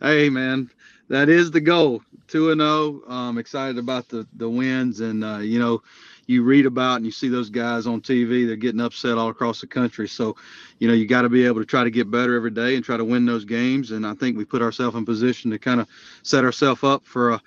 Hey, 0.00 0.28
man, 0.28 0.68
that 1.08 1.30
is 1.30 1.50
the 1.50 1.60
goal. 1.60 2.02
Two 2.32 2.50
and 2.50 2.62
zero. 2.62 3.02
Oh. 3.06 3.28
I'm 3.28 3.36
excited 3.36 3.76
about 3.76 4.08
the 4.08 4.26
the 4.36 4.48
wins, 4.48 5.00
and 5.00 5.22
uh, 5.22 5.40
you 5.40 5.58
know, 5.58 5.82
you 6.24 6.42
read 6.42 6.64
about 6.64 6.96
and 6.96 7.04
you 7.04 7.12
see 7.12 7.28
those 7.28 7.50
guys 7.50 7.86
on 7.86 8.00
TV. 8.00 8.46
They're 8.46 8.56
getting 8.56 8.80
upset 8.80 9.18
all 9.18 9.28
across 9.28 9.60
the 9.60 9.66
country. 9.66 10.08
So, 10.08 10.34
you 10.78 10.88
know, 10.88 10.94
you 10.94 11.06
got 11.06 11.22
to 11.22 11.28
be 11.28 11.44
able 11.44 11.60
to 11.60 11.66
try 11.66 11.84
to 11.84 11.90
get 11.90 12.10
better 12.10 12.34
every 12.34 12.50
day 12.50 12.74
and 12.74 12.82
try 12.82 12.96
to 12.96 13.04
win 13.04 13.26
those 13.26 13.44
games. 13.44 13.90
And 13.90 14.06
I 14.06 14.14
think 14.14 14.38
we 14.38 14.46
put 14.46 14.62
ourselves 14.62 14.96
in 14.96 15.04
position 15.04 15.50
to 15.50 15.58
kind 15.58 15.78
of 15.78 15.88
set 16.22 16.42
ourselves 16.42 16.82
up 16.82 17.04
for 17.04 17.32
a 17.32 17.42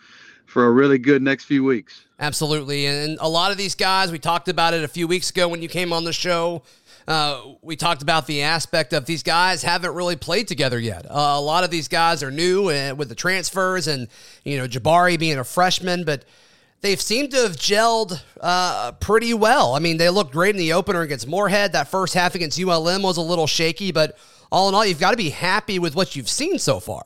for 0.46 0.68
a 0.68 0.72
really 0.72 1.00
good 1.00 1.24
next 1.24 1.46
few 1.46 1.64
weeks. 1.64 2.06
Absolutely. 2.20 2.86
And 2.86 3.18
a 3.22 3.28
lot 3.28 3.50
of 3.50 3.58
these 3.58 3.74
guys, 3.74 4.12
we 4.12 4.20
talked 4.20 4.50
about 4.50 4.76
it 4.76 4.84
a 4.84 4.88
few 4.88 5.08
weeks 5.08 5.32
ago 5.32 5.48
when 5.48 5.64
you 5.64 5.68
came 5.68 5.92
on 5.92 6.04
the 6.04 6.14
show. 6.14 6.62
Uh, 7.08 7.54
we 7.62 7.76
talked 7.76 8.02
about 8.02 8.26
the 8.26 8.42
aspect 8.42 8.92
of 8.92 9.06
these 9.06 9.22
guys 9.22 9.62
haven't 9.62 9.94
really 9.94 10.16
played 10.16 10.48
together 10.48 10.80
yet. 10.80 11.06
Uh, 11.06 11.36
a 11.36 11.42
lot 11.42 11.64
of 11.64 11.70
these 11.70 11.88
guys 11.88 12.24
are 12.24 12.32
new 12.32 12.70
uh, 12.70 12.96
with 12.98 13.10
the 13.10 13.16
transfers 13.16 13.88
and, 13.88 14.08
you 14.44 14.58
know, 14.58 14.68
Jabari 14.68 15.20
being 15.20 15.38
a 15.38 15.44
freshman, 15.44 16.04
but 16.04 16.26
they've 16.82 17.02
seemed 17.02 17.32
to 17.32 17.38
have 17.38 17.58
gelled 17.58 18.20
uh, 18.42 18.92
pretty 18.94 19.36
well. 19.36 19.76
I 19.76 19.80
mean, 19.80 19.98
they 19.98 20.10
looked 20.10 20.32
great 20.32 20.56
in 20.56 20.60
the 20.60 20.74
opener 20.74 21.02
against 21.02 21.28
Morehead. 21.28 21.74
That 21.74 21.88
first 21.88 22.16
half 22.16 22.34
against 22.34 22.60
ULM 22.60 23.04
was 23.04 23.18
a 23.18 23.22
little 23.22 23.48
shaky, 23.48 23.92
but 23.92 24.18
all 24.52 24.68
in 24.70 24.74
all, 24.74 24.86
you've 24.86 25.00
got 25.00 25.12
to 25.12 25.18
be 25.18 25.30
happy 25.30 25.78
with 25.78 25.96
what 25.96 26.16
you've 26.16 26.30
seen 26.30 26.58
so 26.58 26.80
far. 26.80 27.04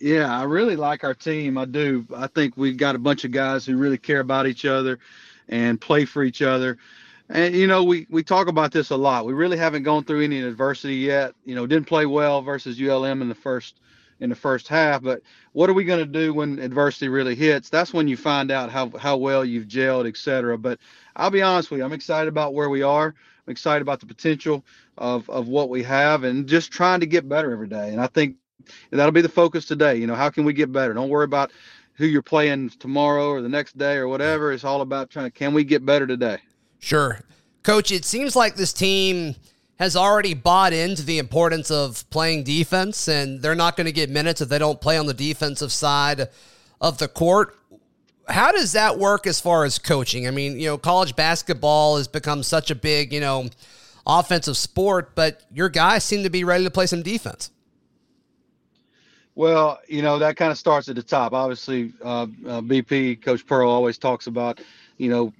Yeah, 0.00 0.36
I 0.36 0.42
really 0.42 0.76
like 0.76 1.04
our 1.04 1.14
team. 1.14 1.56
I 1.56 1.64
do. 1.64 2.04
I 2.14 2.26
think 2.26 2.56
we've 2.56 2.76
got 2.76 2.96
a 2.96 2.98
bunch 2.98 3.24
of 3.24 3.30
guys 3.30 3.64
who 3.64 3.76
really 3.76 3.98
care 3.98 4.20
about 4.20 4.48
each 4.48 4.64
other 4.64 4.98
and 5.48 5.80
play 5.80 6.04
for 6.04 6.24
each 6.24 6.42
other. 6.42 6.76
And 7.32 7.54
you 7.54 7.66
know, 7.66 7.82
we 7.82 8.06
we 8.10 8.22
talk 8.22 8.46
about 8.46 8.72
this 8.72 8.90
a 8.90 8.96
lot. 8.96 9.24
We 9.24 9.32
really 9.32 9.56
haven't 9.56 9.84
gone 9.84 10.04
through 10.04 10.22
any 10.22 10.42
adversity 10.42 10.96
yet. 10.96 11.34
You 11.46 11.54
know, 11.54 11.66
didn't 11.66 11.86
play 11.88 12.04
well 12.04 12.42
versus 12.42 12.78
ULM 12.78 13.22
in 13.22 13.30
the 13.30 13.34
first 13.34 13.80
in 14.20 14.28
the 14.28 14.36
first 14.36 14.68
half, 14.68 15.02
but 15.02 15.22
what 15.52 15.68
are 15.70 15.72
we 15.72 15.82
going 15.82 15.98
to 15.98 16.06
do 16.06 16.32
when 16.34 16.60
adversity 16.60 17.08
really 17.08 17.34
hits? 17.34 17.70
That's 17.70 17.92
when 17.92 18.06
you 18.06 18.18
find 18.18 18.50
out 18.50 18.70
how 18.70 18.90
how 18.98 19.16
well 19.16 19.46
you've 19.46 19.66
gelled, 19.66 20.06
etc. 20.06 20.58
But 20.58 20.78
I'll 21.16 21.30
be 21.30 21.40
honest 21.40 21.70
with 21.70 21.78
you, 21.78 21.84
I'm 21.86 21.94
excited 21.94 22.28
about 22.28 22.52
where 22.52 22.68
we 22.68 22.82
are. 22.82 23.06
I'm 23.46 23.50
excited 23.50 23.80
about 23.80 24.00
the 24.00 24.06
potential 24.06 24.62
of 24.98 25.28
of 25.30 25.48
what 25.48 25.70
we 25.70 25.82
have 25.84 26.24
and 26.24 26.46
just 26.46 26.70
trying 26.70 27.00
to 27.00 27.06
get 27.06 27.26
better 27.26 27.50
every 27.50 27.68
day. 27.68 27.92
And 27.92 28.00
I 28.00 28.08
think 28.08 28.36
that'll 28.90 29.10
be 29.10 29.22
the 29.22 29.28
focus 29.30 29.64
today. 29.64 29.96
You 29.96 30.06
know, 30.06 30.14
how 30.14 30.28
can 30.28 30.44
we 30.44 30.52
get 30.52 30.70
better? 30.70 30.92
Don't 30.92 31.08
worry 31.08 31.24
about 31.24 31.50
who 31.94 32.04
you're 32.04 32.20
playing 32.20 32.68
tomorrow 32.78 33.28
or 33.28 33.40
the 33.40 33.48
next 33.48 33.78
day 33.78 33.96
or 33.96 34.06
whatever. 34.06 34.52
It's 34.52 34.64
all 34.64 34.82
about 34.82 35.08
trying 35.08 35.30
can 35.30 35.54
we 35.54 35.64
get 35.64 35.86
better 35.86 36.06
today? 36.06 36.38
Sure. 36.82 37.20
Coach, 37.62 37.92
it 37.92 38.04
seems 38.04 38.34
like 38.34 38.56
this 38.56 38.72
team 38.72 39.36
has 39.78 39.94
already 39.94 40.34
bought 40.34 40.72
into 40.72 41.02
the 41.02 41.18
importance 41.18 41.70
of 41.70 42.08
playing 42.10 42.42
defense, 42.42 43.06
and 43.06 43.40
they're 43.40 43.54
not 43.54 43.76
going 43.76 43.86
to 43.86 43.92
get 43.92 44.10
minutes 44.10 44.40
if 44.40 44.48
they 44.48 44.58
don't 44.58 44.80
play 44.80 44.98
on 44.98 45.06
the 45.06 45.14
defensive 45.14 45.70
side 45.70 46.28
of 46.80 46.98
the 46.98 47.06
court. 47.06 47.56
How 48.28 48.50
does 48.50 48.72
that 48.72 48.98
work 48.98 49.28
as 49.28 49.40
far 49.40 49.64
as 49.64 49.78
coaching? 49.78 50.26
I 50.26 50.32
mean, 50.32 50.58
you 50.58 50.66
know, 50.66 50.76
college 50.76 51.14
basketball 51.14 51.98
has 51.98 52.08
become 52.08 52.42
such 52.42 52.68
a 52.72 52.74
big, 52.74 53.12
you 53.12 53.20
know, 53.20 53.48
offensive 54.04 54.56
sport, 54.56 55.14
but 55.14 55.44
your 55.52 55.68
guys 55.68 56.02
seem 56.02 56.24
to 56.24 56.30
be 56.30 56.42
ready 56.42 56.64
to 56.64 56.70
play 56.70 56.86
some 56.86 57.02
defense. 57.02 57.52
Well, 59.36 59.78
you 59.86 60.02
know, 60.02 60.18
that 60.18 60.36
kind 60.36 60.50
of 60.50 60.58
starts 60.58 60.88
at 60.88 60.96
the 60.96 61.02
top. 61.02 61.32
Obviously, 61.32 61.92
uh, 62.04 62.22
uh, 62.22 62.60
BP, 62.60 63.22
Coach 63.22 63.46
Pearl 63.46 63.70
always 63.70 63.98
talks 63.98 64.26
about, 64.26 64.60
you 64.98 65.08
know, 65.08 65.32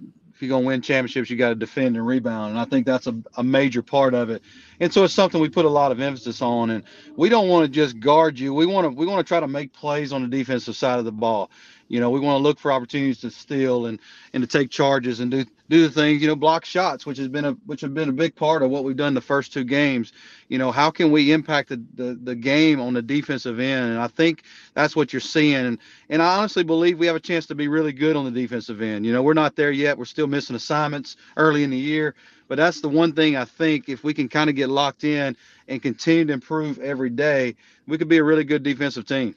you're 0.43 0.49
going 0.49 0.65
to 0.65 0.67
win 0.67 0.83
championships, 0.83 1.31
you 1.31 1.37
got 1.37 1.51
to 1.51 1.55
defend 1.55 1.97
and 1.97 2.07
rebound. 2.07 2.51
And 2.51 2.61
I 2.61 2.65
think 2.65 2.85
that's 2.85 3.07
a, 3.07 3.17
a 3.37 3.43
major 3.43 3.83
part 3.83 4.15
of 4.15 4.31
it. 4.31 4.43
And 4.81 4.93
so 4.93 5.05
it's 5.05 5.15
something 5.15 5.41
we 5.41 5.49
put 5.49 5.65
a 5.65 5.71
lot 5.71 5.93
of 5.93 6.01
emphasis 6.01 6.43
on. 6.43 6.71
And 6.71 6.85
we 7.17 7.29
don't 7.29 7.49
want 7.49 7.65
to 7.65 7.71
just 7.71 8.01
guard 8.01 8.39
you. 8.39 8.53
We 8.53 8.67
want 8.67 8.85
to 8.87 8.91
we 8.91 9.07
want 9.07 9.25
to 9.25 9.29
try 9.29 9.41
to 9.41 9.49
make 9.49 9.73
plays 9.73 10.13
on 10.13 10.23
the 10.23 10.29
defensive 10.29 10.77
side 10.77 10.99
of 10.99 11.05
the 11.05 11.13
ball. 11.13 11.51
You 11.89 12.01
know, 12.01 12.11
we 12.11 12.21
want 12.21 12.39
to 12.39 12.43
look 12.43 12.59
for 12.59 12.73
opportunities 12.73 13.21
to 13.21 13.31
steal 13.31 13.87
and 13.87 14.01
and 14.33 14.43
to 14.43 14.47
take 14.47 14.71
charges 14.71 15.21
and 15.21 15.31
do 15.31 15.45
do 15.73 15.89
the 15.89 15.91
things, 15.91 16.21
you 16.21 16.29
know, 16.29 16.37
block 16.37 16.67
shots, 16.67 17.07
which 17.07 17.17
has 17.17 17.29
been 17.29 17.47
a 17.47 17.53
which 17.65 17.81
have 17.81 17.95
been 17.95 18.11
a 18.11 18.13
big 18.13 18.37
part 18.37 18.63
of 18.63 18.69
what 18.71 18.85
we've 18.85 18.97
done 18.97 19.15
the 19.15 19.23
first 19.23 19.55
two 19.55 19.65
games. 19.65 20.13
You 20.49 20.59
know, 20.59 20.71
how 20.71 20.91
can 20.91 21.11
we 21.11 21.33
impact 21.33 21.71
the 21.71 21.83
the, 21.95 22.19
the 22.23 22.35
game 22.35 22.79
on 22.79 22.93
the 22.93 23.01
defensive 23.01 23.59
end? 23.59 23.93
And 23.93 23.99
I 23.99 24.07
think 24.09 24.43
that's 24.75 24.95
what 24.95 25.15
you're 25.15 25.21
seeing. 25.21 25.55
And 25.55 25.79
and 26.11 26.21
I 26.21 26.37
honestly 26.37 26.63
believe 26.63 26.99
we 26.99 27.07
have 27.07 27.17
a 27.17 27.21
chance 27.21 27.47
to 27.47 27.55
be 27.55 27.69
really 27.69 27.95
good 27.95 28.17
on 28.17 28.27
the 28.27 28.31
defensive 28.31 28.83
end. 28.83 29.07
You 29.07 29.13
know, 29.15 29.23
we're 29.23 29.33
not 29.33 29.57
there 29.57 29.73
yet. 29.73 29.97
We're 29.97 30.05
still 30.05 30.27
missing 30.27 30.57
assignments 30.57 31.17
early 31.39 31.65
in 31.65 31.71
the 31.71 31.79
year. 31.79 32.15
But 32.49 32.57
that's 32.57 32.83
the 32.83 32.91
one 32.91 33.15
thing 33.15 33.35
I 33.35 33.47
think 33.47 33.89
if 33.89 34.05
we 34.05 34.13
can 34.13 34.29
kind 34.29 34.51
of 34.51 34.57
get 34.57 34.69
locked 34.69 35.05
in 35.05 35.35
and 35.69 35.83
continue 35.83 36.27
to 36.27 36.35
improve 36.35 36.79
every 36.81 37.09
day, 37.09 37.57
we 37.87 37.97
could 37.97 38.09
be 38.09 38.19
a 38.19 38.25
really 38.25 38.45
good 38.45 38.63
defensive 38.63 39.07
team. 39.07 39.35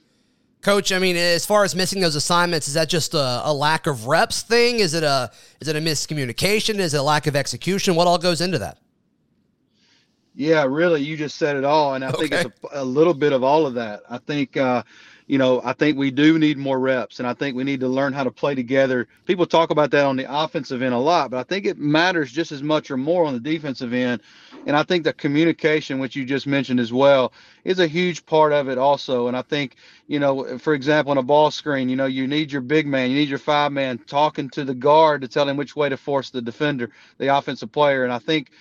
Coach, 0.65 0.91
I 0.91 0.97
mean, 0.97 1.15
as 1.15 1.45
far 1.45 1.63
as 1.63 1.75
missing 1.75 2.01
those 2.01 2.15
assignments, 2.15 2.67
is 2.67 2.73
that 2.73 2.89
just 2.89 3.13
a, 3.13 3.41
a, 3.45 3.53
lack 3.53 3.85
of 3.85 4.07
reps 4.07 4.41
thing? 4.41 4.79
Is 4.79 4.95
it 4.95 5.03
a 5.03 5.29
is 5.61 5.67
it 5.67 5.75
a 5.75 5.79
miscommunication? 5.79 6.79
Is 6.79 6.95
it 6.95 6.97
a 6.97 7.03
lack 7.03 7.27
of 7.27 7.35
execution? 7.35 7.93
What 7.93 8.07
all 8.07 8.17
goes 8.17 8.41
into 8.41 8.57
that? 8.57 8.79
Yeah, 10.33 10.65
really, 10.67 11.03
you 11.03 11.17
just 11.17 11.37
said 11.37 11.55
it 11.55 11.65
all, 11.65 11.93
and 11.93 12.03
I 12.03 12.09
okay. 12.09 12.17
think 12.17 12.31
it's 12.33 12.73
a, 12.73 12.81
a, 12.81 12.83
little 12.83 13.13
bit 13.13 13.31
of 13.31 13.43
all 13.43 13.67
of 13.67 13.75
that. 13.75 14.01
I 14.09 14.17
think 14.17 14.57
uh, 14.57 14.81
you 15.27 15.39
know, 15.39 15.59
I 15.63 15.73
think 15.73 15.97
we 15.97 16.11
do 16.11 16.37
need 16.37 16.57
more 16.57 16.79
reps, 16.79 17.19
and 17.19 17.27
I 17.27 17.33
think 17.33 17.55
we 17.55 17.63
need 17.63 17.79
to 17.79 17.87
learn 17.87 18.13
how 18.13 18.23
to 18.23 18.31
play 18.31 18.53
together. 18.53 19.07
People 19.25 19.47
talk 19.47 19.71
about 19.71 19.89
that 19.91 20.05
on 20.05 20.17
the 20.17 20.31
offensive 20.31 20.83
end 20.83 20.93
a 20.93 20.99
lot, 20.99 21.31
but 21.31 21.39
I 21.39 21.43
think 21.43 21.65
it 21.65 21.79
matters 21.79 22.31
just 22.31 22.51
as 22.51 22.61
much 22.61 22.91
or 22.91 22.97
more 22.97 23.25
on 23.25 23.33
the 23.33 23.39
defensive 23.39 23.91
end. 23.91 24.21
And 24.67 24.75
I 24.75 24.83
think 24.83 25.03
the 25.03 25.13
communication, 25.13 25.97
which 25.97 26.15
you 26.15 26.25
just 26.25 26.45
mentioned 26.45 26.79
as 26.79 26.93
well, 26.93 27.33
is 27.63 27.79
a 27.79 27.87
huge 27.87 28.25
part 28.27 28.53
of 28.53 28.69
it 28.69 28.77
also. 28.77 29.27
And 29.27 29.35
I 29.35 29.41
think, 29.41 29.77
you 30.07 30.19
know, 30.19 30.59
for 30.59 30.75
example, 30.75 31.11
in 31.11 31.17
a 31.17 31.23
ball 31.23 31.49
screen, 31.49 31.89
you 31.89 31.95
know, 31.95 32.05
you 32.05 32.27
need 32.27 32.51
your 32.51 32.61
big 32.61 32.85
man, 32.85 33.09
you 33.09 33.15
need 33.15 33.29
your 33.29 33.39
five 33.39 33.71
man 33.71 33.97
talking 33.97 34.49
to 34.51 34.63
the 34.63 34.75
guard 34.75 35.21
to 35.21 35.27
tell 35.27 35.49
him 35.49 35.57
which 35.57 35.75
way 35.75 35.89
to 35.89 35.97
force 35.97 36.29
the 36.29 36.41
defender, 36.41 36.91
the 37.17 37.35
offensive 37.35 37.71
player. 37.71 38.03
And 38.03 38.13
I 38.13 38.19
think, 38.19 38.51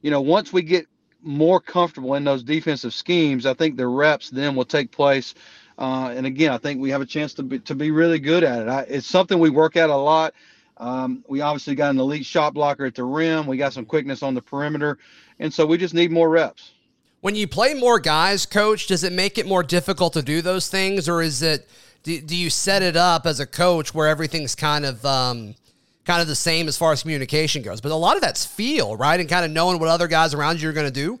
you 0.00 0.10
know, 0.10 0.22
once 0.22 0.54
we 0.54 0.62
get 0.62 0.86
more 1.22 1.60
comfortable 1.60 2.14
in 2.14 2.24
those 2.24 2.42
defensive 2.42 2.94
schemes, 2.94 3.46
I 3.46 3.54
think 3.54 3.76
the 3.76 3.86
reps 3.86 4.30
then 4.30 4.54
will 4.54 4.64
take 4.64 4.90
place 4.90 5.34
uh, 5.78 6.12
and 6.14 6.26
again, 6.26 6.52
I 6.52 6.58
think 6.58 6.80
we 6.80 6.90
have 6.90 7.00
a 7.00 7.06
chance 7.06 7.34
to 7.34 7.42
be, 7.42 7.58
to 7.60 7.74
be 7.74 7.90
really 7.90 8.18
good 8.18 8.44
at 8.44 8.62
it. 8.62 8.68
I, 8.68 8.80
it's 8.82 9.06
something 9.06 9.38
we 9.38 9.50
work 9.50 9.76
at 9.76 9.90
a 9.90 9.96
lot. 9.96 10.34
Um, 10.76 11.24
we 11.28 11.40
obviously 11.40 11.74
got 11.74 11.90
an 11.90 11.98
elite 11.98 12.26
shot 12.26 12.54
blocker 12.54 12.84
at 12.84 12.94
the 12.94 13.04
rim. 13.04 13.46
We 13.46 13.56
got 13.56 13.72
some 13.72 13.84
quickness 13.84 14.22
on 14.22 14.34
the 14.34 14.42
perimeter. 14.42 14.98
And 15.38 15.52
so 15.52 15.66
we 15.66 15.78
just 15.78 15.94
need 15.94 16.10
more 16.10 16.28
reps. 16.28 16.72
When 17.20 17.34
you 17.34 17.48
play 17.48 17.74
more 17.74 17.98
guys, 17.98 18.44
coach, 18.44 18.86
does 18.86 19.02
it 19.02 19.12
make 19.12 19.38
it 19.38 19.46
more 19.46 19.62
difficult 19.62 20.12
to 20.12 20.22
do 20.22 20.42
those 20.42 20.68
things? 20.68 21.08
Or 21.08 21.22
is 21.22 21.42
it, 21.42 21.68
do, 22.02 22.20
do 22.20 22.36
you 22.36 22.50
set 22.50 22.82
it 22.82 22.96
up 22.96 23.24
as 23.24 23.40
a 23.40 23.46
coach 23.46 23.94
where 23.94 24.08
everything's 24.08 24.54
kind 24.54 24.84
of, 24.84 25.04
um, 25.06 25.54
kind 26.04 26.20
of 26.20 26.28
the 26.28 26.34
same 26.34 26.68
as 26.68 26.76
far 26.76 26.92
as 26.92 27.02
communication 27.02 27.62
goes? 27.62 27.80
But 27.80 27.92
a 27.92 27.96
lot 27.96 28.16
of 28.16 28.22
that's 28.22 28.44
feel, 28.44 28.96
right? 28.96 29.18
And 29.18 29.28
kind 29.28 29.44
of 29.44 29.50
knowing 29.50 29.78
what 29.78 29.88
other 29.88 30.06
guys 30.06 30.34
around 30.34 30.60
you 30.60 30.68
are 30.68 30.72
going 30.72 30.86
to 30.86 30.92
do. 30.92 31.18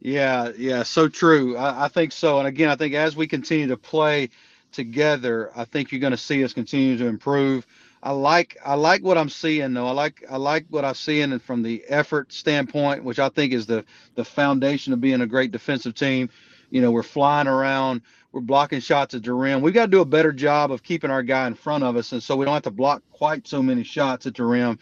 Yeah, 0.00 0.52
yeah, 0.56 0.82
so 0.82 1.08
true. 1.08 1.56
I, 1.56 1.86
I, 1.86 1.88
think 1.88 2.12
so. 2.12 2.38
And 2.38 2.46
again, 2.46 2.68
I 2.68 2.76
think 2.76 2.94
as 2.94 3.16
we 3.16 3.26
continue 3.26 3.66
to 3.68 3.76
play 3.76 4.30
together, 4.72 5.50
I 5.56 5.64
think 5.64 5.90
you're 5.90 6.00
going 6.00 6.12
to 6.12 6.16
see 6.18 6.44
us 6.44 6.52
continue 6.52 6.98
to 6.98 7.06
improve. 7.06 7.66
I 8.02 8.12
like 8.12 8.56
I 8.64 8.74
like 8.74 9.02
what 9.02 9.18
I'm 9.18 9.30
seeing 9.30 9.72
though. 9.74 9.86
I 9.86 9.90
like 9.90 10.22
I 10.30 10.36
like 10.36 10.66
what 10.70 10.84
I'm 10.84 10.94
seeing 10.94 11.32
and 11.32 11.42
from 11.42 11.62
the 11.62 11.82
effort 11.88 12.32
standpoint, 12.32 13.02
which 13.02 13.18
I 13.18 13.30
think 13.30 13.52
is 13.52 13.66
the 13.66 13.84
the 14.14 14.24
foundation 14.24 14.92
of 14.92 15.00
being 15.00 15.22
a 15.22 15.26
great 15.26 15.50
defensive 15.50 15.94
team. 15.94 16.28
You 16.70 16.82
know, 16.82 16.92
we're 16.92 17.02
flying 17.02 17.48
around, 17.48 18.02
we're 18.32 18.42
blocking 18.42 18.80
shots 18.80 19.14
at 19.14 19.24
the 19.24 19.32
rim. 19.32 19.60
We 19.60 19.72
got 19.72 19.86
to 19.86 19.90
do 19.90 20.02
a 20.02 20.04
better 20.06 20.32
job 20.32 20.70
of 20.70 20.82
keeping 20.82 21.10
our 21.10 21.22
guy 21.22 21.46
in 21.46 21.54
front 21.54 21.82
of 21.84 21.96
us, 21.96 22.12
and 22.12 22.22
so 22.22 22.36
we 22.36 22.44
don't 22.44 22.54
have 22.54 22.62
to 22.64 22.70
block 22.70 23.02
quite 23.12 23.48
so 23.48 23.62
many 23.62 23.82
shots 23.82 24.26
at 24.26 24.34
the 24.36 24.44
rim. 24.44 24.78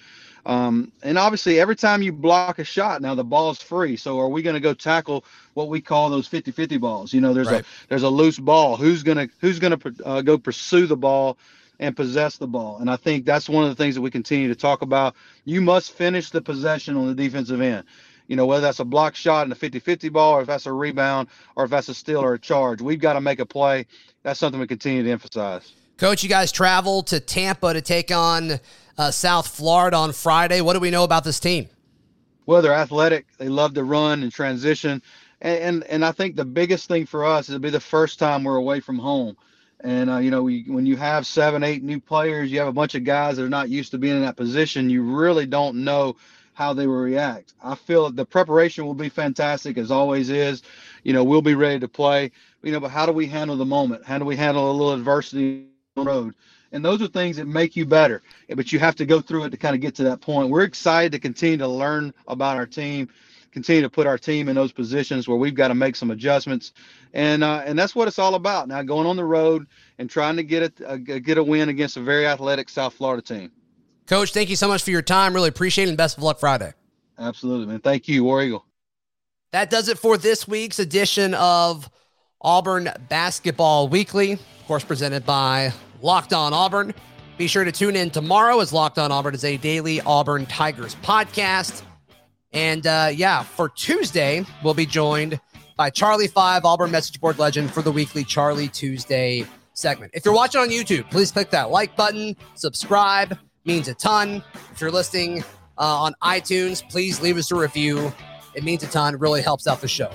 Um, 0.47 0.93
and 1.03 1.17
obviously, 1.17 1.59
every 1.59 1.77
time 1.77 2.03
you 2.03 2.13
block 2.13 2.59
a 2.59 2.65
shot, 2.65 3.01
now 3.01 3.15
the 3.15 3.25
ball's 3.25 3.63
free. 3.63 3.97
So 3.97 4.21
are 4.21 4.29
we 4.29 4.43
going 4.43 4.55
to 4.55 4.61
go 4.61 4.75
tackle 4.75 5.25
what 5.55 5.69
we 5.69 5.81
call 5.81 6.11
those 6.11 6.29
50-50 6.29 6.81
balls? 6.81 7.13
You 7.13 7.21
know, 7.21 7.33
there's 7.33 7.51
right. 7.51 7.63
a 7.63 7.89
there's 7.89 8.03
a 8.03 8.09
loose 8.09 8.39
ball. 8.39 8.77
Who's 8.77 9.03
gonna 9.03 9.29
who's 9.41 9.59
gonna 9.59 9.79
uh, 10.05 10.23
go 10.23 10.39
pursue 10.39 10.87
the 10.87 10.97
ball? 10.97 11.39
and 11.81 11.97
possess 11.97 12.37
the 12.37 12.47
ball. 12.47 12.79
And 12.79 12.89
I 12.89 12.95
think 12.95 13.25
that's 13.25 13.49
one 13.49 13.65
of 13.65 13.71
the 13.71 13.75
things 13.75 13.97
that 13.97 14.01
we 14.01 14.09
continue 14.09 14.47
to 14.47 14.55
talk 14.55 14.83
about. 14.83 15.17
You 15.45 15.61
must 15.61 15.91
finish 15.91 16.31
the 16.31 16.41
possession 16.41 16.97
on 16.97 17.09
the 17.09 17.15
defensive 17.15 17.61
end. 17.61 17.85
You 18.27 18.37
know, 18.37 18.47
whether 18.47 18.63
that's 18.63 18.81
a 18.81 18.85
block 18.85 19.15
shot 19.15 19.43
and 19.43 19.53
a 19.53 19.57
50 19.57 19.81
50 19.81 20.09
ball, 20.09 20.35
or 20.35 20.41
if 20.43 20.47
that's 20.47 20.67
a 20.67 20.73
rebound, 20.73 21.29
or 21.57 21.65
if 21.65 21.71
that's 21.71 21.89
a 21.89 21.95
steal 21.95 22.21
or 22.21 22.35
a 22.35 22.39
charge, 22.39 22.81
we've 22.81 23.01
got 23.01 23.15
to 23.15 23.21
make 23.21 23.39
a 23.39 23.47
play. 23.47 23.87
That's 24.23 24.41
something 24.41 24.61
we 24.61 24.67
continue 24.67 25.03
to 25.03 25.11
emphasize. 25.11 25.73
Coach, 25.99 26.23
you 26.23 26.29
guys 26.29 26.51
travel 26.51 27.03
to 27.05 27.21
Tampa 27.21 27.75
to 27.75 27.81
take 27.81 28.11
on 28.11 28.61
uh, 28.99 29.11
South 29.11 29.49
Florida 29.49 29.97
on 29.97 30.13
Friday. 30.13 30.61
What 30.61 30.75
do 30.75 30.81
we 30.81 30.91
know 30.91 31.05
about 31.05 31.25
this 31.25 31.41
team? 31.41 31.69
Well, 32.47 32.63
they're 32.63 32.73
athletic. 32.73 33.27
They 33.39 33.49
love 33.49 33.75
to 33.75 33.85
run 33.85 34.23
and 34.23 34.33
transition. 34.33 35.03
And, 35.41 35.59
and, 35.59 35.85
and 35.85 36.05
I 36.05 36.13
think 36.13 36.37
the 36.37 36.45
biggest 36.45 36.89
thing 36.89 37.07
for 37.07 37.25
us 37.25 37.49
is 37.49 37.55
to 37.55 37.59
be 37.59 37.71
the 37.71 37.81
first 37.81 38.19
time 38.19 38.45
we're 38.45 38.57
away 38.57 38.81
from 38.81 38.99
home. 38.99 39.37
And 39.81 40.09
uh, 40.09 40.19
you 40.19 40.31
know, 40.31 40.43
we, 40.43 40.65
when 40.67 40.87
you 40.87 40.97
have 40.97 41.27
seven, 41.27 41.63
eight 41.63 41.83
new 41.83 42.01
players, 42.01 42.51
you 42.51 42.59
have 42.59 42.69
a 42.69 42.73
bunch 42.73 42.95
of 42.95 43.05
guys 43.05 43.37
that 43.37 43.45
are 43.45 43.51
not 43.51 43.69
used 43.69 43.91
to 43.91 43.99
being 43.99 44.17
in 44.17 44.23
that 44.23 44.37
position. 44.37 44.89
You 44.89 45.03
really 45.03 45.47
don't 45.47 45.85
know 45.85 46.17
how 46.55 46.73
they 46.73 46.87
will 46.87 46.95
react. 46.95 47.53
I 47.63 47.75
feel 47.75 48.11
the 48.11 48.25
preparation 48.25 48.87
will 48.87 48.95
be 48.95 49.09
fantastic 49.09 49.77
as 49.77 49.91
always 49.91 50.31
is. 50.31 50.63
You 51.03 51.13
know, 51.13 51.25
we'll 51.25 51.43
be 51.43 51.55
ready 51.55 51.81
to 51.81 51.89
play. 51.89 52.31
You 52.63 52.73
know, 52.73 52.81
but 52.81 52.93
how 52.93 53.05
do 53.05 53.13
we 53.13 53.27
handle 53.27 53.57
the 53.57 53.67
moment? 53.67 54.05
How 54.05 54.19
do 54.19 54.25
we 54.25 54.37
handle 54.37 54.71
a 54.71 54.73
little 54.73 54.95
adversity 54.95 55.67
on 55.97 56.05
the 56.05 56.11
road? 56.11 56.35
And 56.75 56.85
those 56.85 57.01
are 57.01 57.07
things 57.07 57.37
that 57.37 57.47
make 57.47 57.77
you 57.77 57.87
better. 57.87 58.23
But 58.55 58.73
you 58.73 58.79
have 58.81 58.97
to 58.97 59.07
go 59.07 59.21
through 59.21 59.45
it 59.45 59.51
to 59.51 59.57
kind 59.57 59.75
of 59.75 59.81
get 59.81 59.95
to 59.97 60.05
that 60.05 60.21
point. 60.21 60.51
We're 60.51 60.65
excited 60.65 61.13
to 61.13 61.19
continue 61.19 61.57
to 61.59 61.69
learn 61.69 62.13
about 62.27 62.57
our 62.57 62.67
team 62.67 63.09
continue 63.55 63.83
to 63.83 63.89
put 63.89 64.07
our 64.07 64.19
team 64.19 64.49
in 64.49 64.57
those 64.57 64.73
positions 64.73 65.29
where 65.29 65.39
we've 65.39 65.55
got 65.55 65.69
to 65.69 65.75
make 65.75 65.95
some 65.95 66.11
adjustments, 66.11 66.73
and 67.15 67.43
uh, 67.43 67.63
and 67.65 67.79
that's 67.79 67.95
what 67.95 68.09
it's 68.09 68.19
all 68.19 68.35
about. 68.35 68.69
Now 68.69 68.83
going 68.83 69.07
on 69.07 69.17
the 69.17 69.25
road 69.25 69.67
and 69.99 70.11
trying 70.11 70.37
to 70.37 70.43
get 70.43 70.81
a, 70.81 70.93
a 70.93 70.99
get 70.99 71.39
a 71.39 71.43
win 71.43 71.71
against 71.71 71.97
a 71.97 72.01
very 72.01 72.27
athletic 72.27 72.69
South 72.69 72.95
Florida 72.95 73.23
team. 73.23 73.53
Coach, 74.07 74.33
thank 74.33 74.51
you 74.51 74.57
so 74.57 74.69
much 74.69 74.83
for 74.83 74.91
your 74.91 75.03
time. 75.03 75.33
Really 75.33 75.49
appreciate 75.49 75.85
it, 75.85 75.91
and 75.91 75.97
best 75.97 76.19
of 76.19 76.25
luck 76.25 76.41
Friday. 76.41 76.75
Absolutely, 77.19 77.67
man. 77.67 77.79
Thank 77.79 78.09
you, 78.09 78.25
War 78.25 78.43
Eagle. 78.43 78.67
That 79.53 79.71
does 79.71 79.89
it 79.89 79.99
for 79.99 80.19
this 80.19 80.49
week's 80.49 80.81
edition 80.81 81.33
of 81.35 81.89
Auburn 82.41 82.91
Basketball 83.09 83.89
Weekly, 83.89 84.33
of 84.33 84.67
course, 84.67 84.85
presented 84.85 85.25
by 85.25 85.73
Locked 86.05 86.35
On 86.35 86.53
Auburn. 86.53 86.93
Be 87.39 87.47
sure 87.47 87.65
to 87.65 87.73
tune 87.73 87.97
in 87.97 88.11
tomorrow 88.11 88.61
as 88.61 88.75
Locked 88.75 88.99
On 88.99 89.11
Auburn 89.11 89.35
is 89.35 89.43
a 89.43 89.57
daily 89.57 90.03
Auburn 90.03 90.45
Tigers 90.45 90.97
podcast. 90.97 91.83
And 92.53 92.87
uh, 92.87 93.11
yeah, 93.13 93.43
for 93.43 93.71
Tuesday, 93.71 94.45
we'll 94.63 94.75
be 94.75 94.85
joined 94.85 95.41
by 95.79 95.89
Charlie 95.89 96.29
Five, 96.29 96.67
Auburn 96.67 96.91
message 96.91 97.23
board 97.23 97.39
legend, 97.39 97.73
for 97.73 97.81
the 97.81 97.91
weekly 97.91 98.23
Charlie 98.23 98.69
Tuesday 98.69 99.47
segment. 99.73 100.13
If 100.15 100.27
you're 100.27 100.35
watching 100.35 100.61
on 100.61 100.69
YouTube, 100.69 101.11
please 101.11 101.33
click 101.33 101.49
that 101.51 101.71
like 101.71 101.97
button, 101.97 102.37
subscribe, 102.55 103.39
means 103.65 103.89
a 103.89 103.95
ton. 103.95 104.45
If 104.73 104.83
you're 104.83 104.91
listening 104.91 105.43
uh, 105.79 106.03
on 106.03 106.15
iTunes, 106.23 106.87
please 106.91 107.23
leave 107.23 107.39
us 107.39 107.51
a 107.51 107.57
review. 107.57 108.13
It 108.55 108.63
means 108.63 108.83
a 108.83 108.89
ton, 108.89 109.17
really 109.17 109.41
helps 109.41 109.67
out 109.67 109.81
the 109.81 109.89
show. 109.89 110.11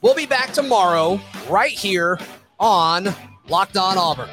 We'll 0.00 0.14
be 0.14 0.26
back 0.26 0.52
tomorrow, 0.52 1.20
right 1.50 1.70
here 1.70 2.18
on 2.58 3.14
Locked 3.48 3.76
On 3.76 3.98
Auburn. 3.98 4.30